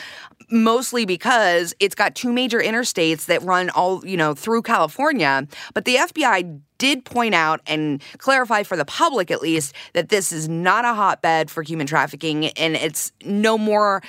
mostly 0.50 1.06
because 1.06 1.74
it's 1.80 1.94
got 1.94 2.14
two 2.14 2.32
major 2.32 2.60
interstates 2.60 3.26
that 3.26 3.42
run 3.42 3.70
all, 3.70 4.06
you 4.06 4.16
know, 4.16 4.34
through 4.34 4.62
California, 4.62 5.46
but 5.72 5.86
the 5.86 5.96
FBI 5.96 6.60
did 6.78 7.04
point 7.04 7.34
out 7.34 7.60
and 7.66 8.02
clarify 8.18 8.62
for 8.62 8.76
the 8.76 8.84
public 8.84 9.30
at 9.30 9.40
least 9.40 9.74
that 9.94 10.08
this 10.08 10.32
is 10.32 10.48
not 10.48 10.84
a 10.84 10.94
hotbed 10.94 11.50
for 11.50 11.62
human 11.62 11.86
trafficking 11.86 12.46
and 12.48 12.76
it's 12.76 13.12
no 13.24 13.56
more 13.56 14.02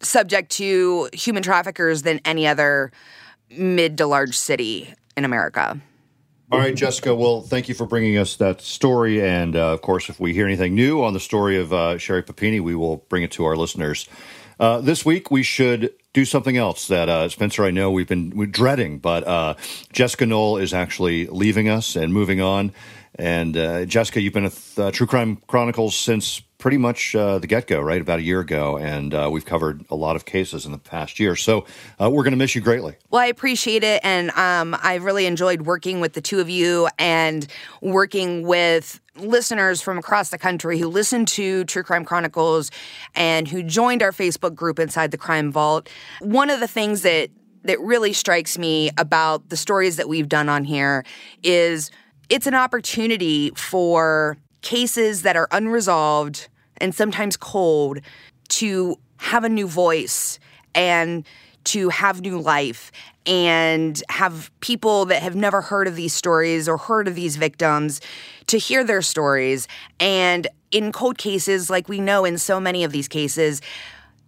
subject 0.00 0.50
to 0.50 1.08
human 1.12 1.42
traffickers 1.42 2.02
than 2.02 2.20
any 2.24 2.46
other 2.46 2.90
mid 3.50 3.98
to 3.98 4.06
large 4.06 4.36
city 4.36 4.92
in 5.16 5.24
America. 5.24 5.78
All 6.54 6.60
right, 6.60 6.76
Jessica. 6.76 7.12
Well, 7.12 7.40
thank 7.40 7.68
you 7.68 7.74
for 7.74 7.84
bringing 7.84 8.16
us 8.16 8.36
that 8.36 8.60
story. 8.60 9.20
And 9.20 9.56
uh, 9.56 9.72
of 9.72 9.82
course, 9.82 10.08
if 10.08 10.20
we 10.20 10.32
hear 10.32 10.46
anything 10.46 10.76
new 10.76 11.02
on 11.02 11.12
the 11.12 11.18
story 11.18 11.58
of 11.58 11.72
uh, 11.72 11.98
Sherri 11.98 12.22
Papini, 12.22 12.60
we 12.60 12.76
will 12.76 12.98
bring 13.08 13.24
it 13.24 13.32
to 13.32 13.44
our 13.44 13.56
listeners. 13.56 14.08
Uh, 14.60 14.80
this 14.80 15.04
week, 15.04 15.32
we 15.32 15.42
should 15.42 15.92
do 16.12 16.24
something 16.24 16.56
else 16.56 16.86
that 16.86 17.08
uh, 17.08 17.28
Spencer, 17.28 17.64
I 17.64 17.72
know 17.72 17.90
we've 17.90 18.06
been 18.06 18.30
dreading, 18.52 19.00
but 19.00 19.26
uh, 19.26 19.56
Jessica 19.92 20.26
Knoll 20.26 20.58
is 20.58 20.72
actually 20.72 21.26
leaving 21.26 21.68
us 21.68 21.96
and 21.96 22.14
moving 22.14 22.40
on. 22.40 22.72
And 23.16 23.56
uh, 23.56 23.84
Jessica, 23.84 24.20
you've 24.20 24.32
been 24.32 24.44
at 24.44 24.58
uh, 24.76 24.92
True 24.92 25.08
Crime 25.08 25.38
Chronicles 25.48 25.96
since 25.96 26.40
pretty 26.64 26.78
much 26.78 27.14
uh, 27.14 27.38
the 27.38 27.46
get 27.46 27.66
go, 27.66 27.78
right? 27.78 28.00
About 28.00 28.20
a 28.20 28.22
year 28.22 28.40
ago. 28.40 28.78
And 28.78 29.12
uh, 29.12 29.28
we've 29.30 29.44
covered 29.44 29.84
a 29.90 29.94
lot 29.94 30.16
of 30.16 30.24
cases 30.24 30.64
in 30.64 30.72
the 30.72 30.78
past 30.78 31.20
year. 31.20 31.36
So 31.36 31.66
uh, 32.00 32.08
we're 32.08 32.22
going 32.22 32.32
to 32.32 32.38
miss 32.38 32.54
you 32.54 32.62
greatly. 32.62 32.96
Well, 33.10 33.20
I 33.20 33.26
appreciate 33.26 33.84
it. 33.84 34.00
And 34.02 34.30
um, 34.30 34.74
I've 34.82 35.04
really 35.04 35.26
enjoyed 35.26 35.66
working 35.66 36.00
with 36.00 36.14
the 36.14 36.22
two 36.22 36.40
of 36.40 36.48
you 36.48 36.88
and 36.98 37.46
working 37.82 38.46
with 38.46 38.98
listeners 39.14 39.82
from 39.82 39.98
across 39.98 40.30
the 40.30 40.38
country 40.38 40.78
who 40.78 40.88
listen 40.88 41.26
to 41.26 41.64
True 41.64 41.82
Crime 41.82 42.06
Chronicles 42.06 42.70
and 43.14 43.46
who 43.46 43.62
joined 43.62 44.02
our 44.02 44.12
Facebook 44.12 44.54
group 44.54 44.78
inside 44.78 45.10
the 45.10 45.18
Crime 45.18 45.52
Vault. 45.52 45.90
One 46.20 46.48
of 46.48 46.60
the 46.60 46.66
things 46.66 47.02
that 47.02 47.28
that 47.64 47.78
really 47.80 48.14
strikes 48.14 48.56
me 48.56 48.90
about 48.96 49.50
the 49.50 49.56
stories 49.58 49.96
that 49.96 50.08
we've 50.08 50.30
done 50.30 50.48
on 50.48 50.64
here 50.64 51.04
is 51.42 51.90
it's 52.30 52.46
an 52.46 52.54
opportunity 52.54 53.50
for 53.50 54.38
cases 54.62 55.22
that 55.22 55.36
are 55.36 55.48
unresolved 55.50 56.48
and 56.78 56.94
sometimes 56.94 57.36
cold 57.36 58.00
to 58.48 58.98
have 59.18 59.44
a 59.44 59.48
new 59.48 59.66
voice 59.66 60.38
and 60.74 61.26
to 61.64 61.88
have 61.88 62.20
new 62.20 62.38
life 62.38 62.92
and 63.26 64.02
have 64.10 64.50
people 64.60 65.06
that 65.06 65.22
have 65.22 65.34
never 65.34 65.62
heard 65.62 65.88
of 65.88 65.96
these 65.96 66.12
stories 66.12 66.68
or 66.68 66.76
heard 66.76 67.08
of 67.08 67.14
these 67.14 67.36
victims 67.36 68.00
to 68.46 68.58
hear 68.58 68.84
their 68.84 69.00
stories. 69.00 69.66
And 69.98 70.46
in 70.70 70.92
cold 70.92 71.16
cases, 71.16 71.70
like 71.70 71.88
we 71.88 72.00
know 72.00 72.24
in 72.24 72.36
so 72.36 72.60
many 72.60 72.84
of 72.84 72.92
these 72.92 73.08
cases, 73.08 73.62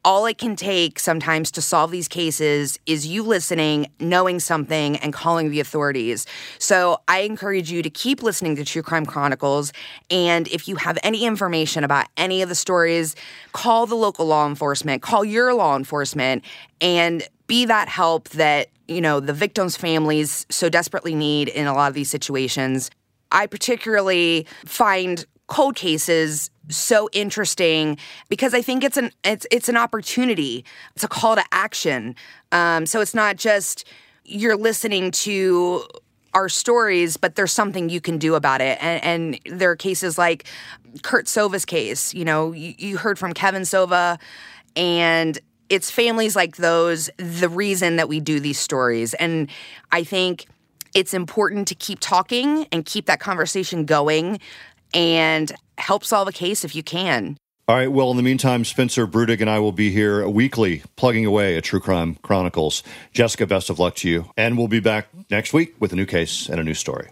all 0.07 0.25
it 0.25 0.39
can 0.39 0.55
take 0.55 1.01
sometimes 1.01 1.51
to 1.51 1.61
solve 1.61 1.91
these 1.91 2.07
cases 2.07 2.79
is 2.87 3.09
you 3.09 3.25
listening, 3.25 3.91
knowing 3.99 4.39
something, 4.39 4.97
and 4.99 5.13
calling 5.13 5.51
the 5.51 5.59
authorities. 5.59 6.27
So 6.61 7.01
I 7.09 7.23
encourage 7.23 7.73
you 7.73 7.83
to 7.83 7.91
keep 7.91 8.23
listening 8.23 8.55
to 8.55 8.65
True 8.65 8.83
Crime 8.83 9.05
Chronicles. 9.05 9.73
And 10.09 10.47
if 10.47 10.69
you 10.69 10.77
have 10.77 10.97
any 11.03 11.27
information 11.27 11.83
about 11.83 12.07
any 12.17 12.41
of 12.41 12.49
the 12.49 12.55
stories, 12.55 13.17
call 13.53 13.87
the 13.87 13.97
local 13.97 14.27
law 14.27 14.47
enforcement, 14.47 15.03
call 15.03 15.25
your 15.25 15.53
law 15.55 15.77
enforcement, 15.77 16.45
and 16.81 17.25
be 17.49 17.65
that 17.65 17.89
help 17.89 18.29
that, 18.31 18.69
you 18.87 19.01
know, 19.01 19.19
the 19.19 19.33
victims' 19.33 19.77
families 19.77 20.47
so 20.49 20.69
desperately 20.69 21.17
need 21.17 21.49
in 21.49 21.67
a 21.67 21.75
lot 21.75 21.89
of 21.89 21.95
these 21.95 22.11
situations. 22.11 22.93
I 23.33 23.49
particularly 23.49 24.47
find 24.67 25.27
cold 25.49 25.75
cases 25.75 26.51
so 26.69 27.09
interesting 27.13 27.97
because 28.29 28.55
I 28.55 28.63
think 28.63 28.85
it's 28.85 28.97
an 28.97 29.11
it's 29.25 29.47
it's 29.51 29.69
an 29.69 29.77
opportunity. 29.77 30.65
It's 30.95 31.05
a 31.05 31.09
call 31.09 31.37
to 31.37 31.45
action. 31.53 32.15
Um, 32.53 32.87
so 32.87 33.01
it's 33.01 33.15
not 33.15 33.37
just 33.37 33.87
you're 34.25 34.57
listening 34.57 35.11
to 35.13 35.85
our 36.35 36.49
stories, 36.49 37.17
but 37.17 37.35
there's 37.35 37.53
something 37.53 37.89
you 37.89 38.01
can 38.01 38.19
do 38.19 38.35
about 38.35 38.61
it. 38.61 38.79
And, 38.83 39.39
and 39.45 39.59
there 39.59 39.71
are 39.71 39.77
cases 39.77 40.19
like 40.19 40.45
Kurt 41.03 41.27
Sova's 41.27 41.65
case. 41.65 42.13
You 42.13 42.25
know, 42.25 42.53
you, 42.53 42.75
you 42.77 42.97
heard 42.99 43.19
from 43.19 43.33
Kevin 43.33 43.63
Sova, 43.63 44.19
and 44.75 45.39
it's 45.69 45.91
families 45.91 46.37
like 46.37 46.57
those 46.57 47.11
the 47.17 47.49
reason 47.49 47.97
that 47.97 48.09
we 48.09 48.21
do 48.21 48.39
these 48.39 48.59
stories. 48.59 49.15
And 49.15 49.49
I 49.93 50.05
think 50.05 50.47
it's 50.95 51.15
important 51.15 51.69
to 51.69 51.75
keep 51.75 52.01
talking 52.01 52.67
and 52.71 52.85
keep 52.85 53.07
that 53.07 53.21
conversation 53.21 53.85
going 53.85 54.39
and 54.95 55.53
help 55.79 56.05
solve 56.05 56.29
a 56.29 56.33
case 56.33 56.65
if 56.65 56.75
you 56.75 56.83
can. 56.83 57.37
All 57.69 57.75
right. 57.75 57.91
Well, 57.91 58.13
in 58.13 58.17
the 58.17 58.23
meantime, 58.23 58.65
Spencer 58.65 59.09
Brudig 59.09 59.41
and 59.41 59.51
I 59.51 59.59
will 59.59 59.73
be 59.73 59.91
here 59.91 60.29
weekly 60.29 60.83
plugging 60.95 61.27
away 61.27 61.57
at 61.57 61.65
True 61.65 61.81
Crime 61.81 62.17
Chronicles. 62.23 62.85
Jessica, 63.13 63.45
best 63.45 63.71
of 63.71 63.81
luck 63.81 63.97
to 63.97 64.09
you. 64.09 64.31
And 64.37 64.57
we'll 64.57 64.69
be 64.69 64.79
back 64.79 65.09
next 65.31 65.53
week 65.53 65.75
with 65.81 65.93
a 65.93 65.97
new 65.97 66.07
case 66.07 66.49
and 66.49 66.61
a 66.61 66.65
new 66.65 66.75
story. 66.75 67.09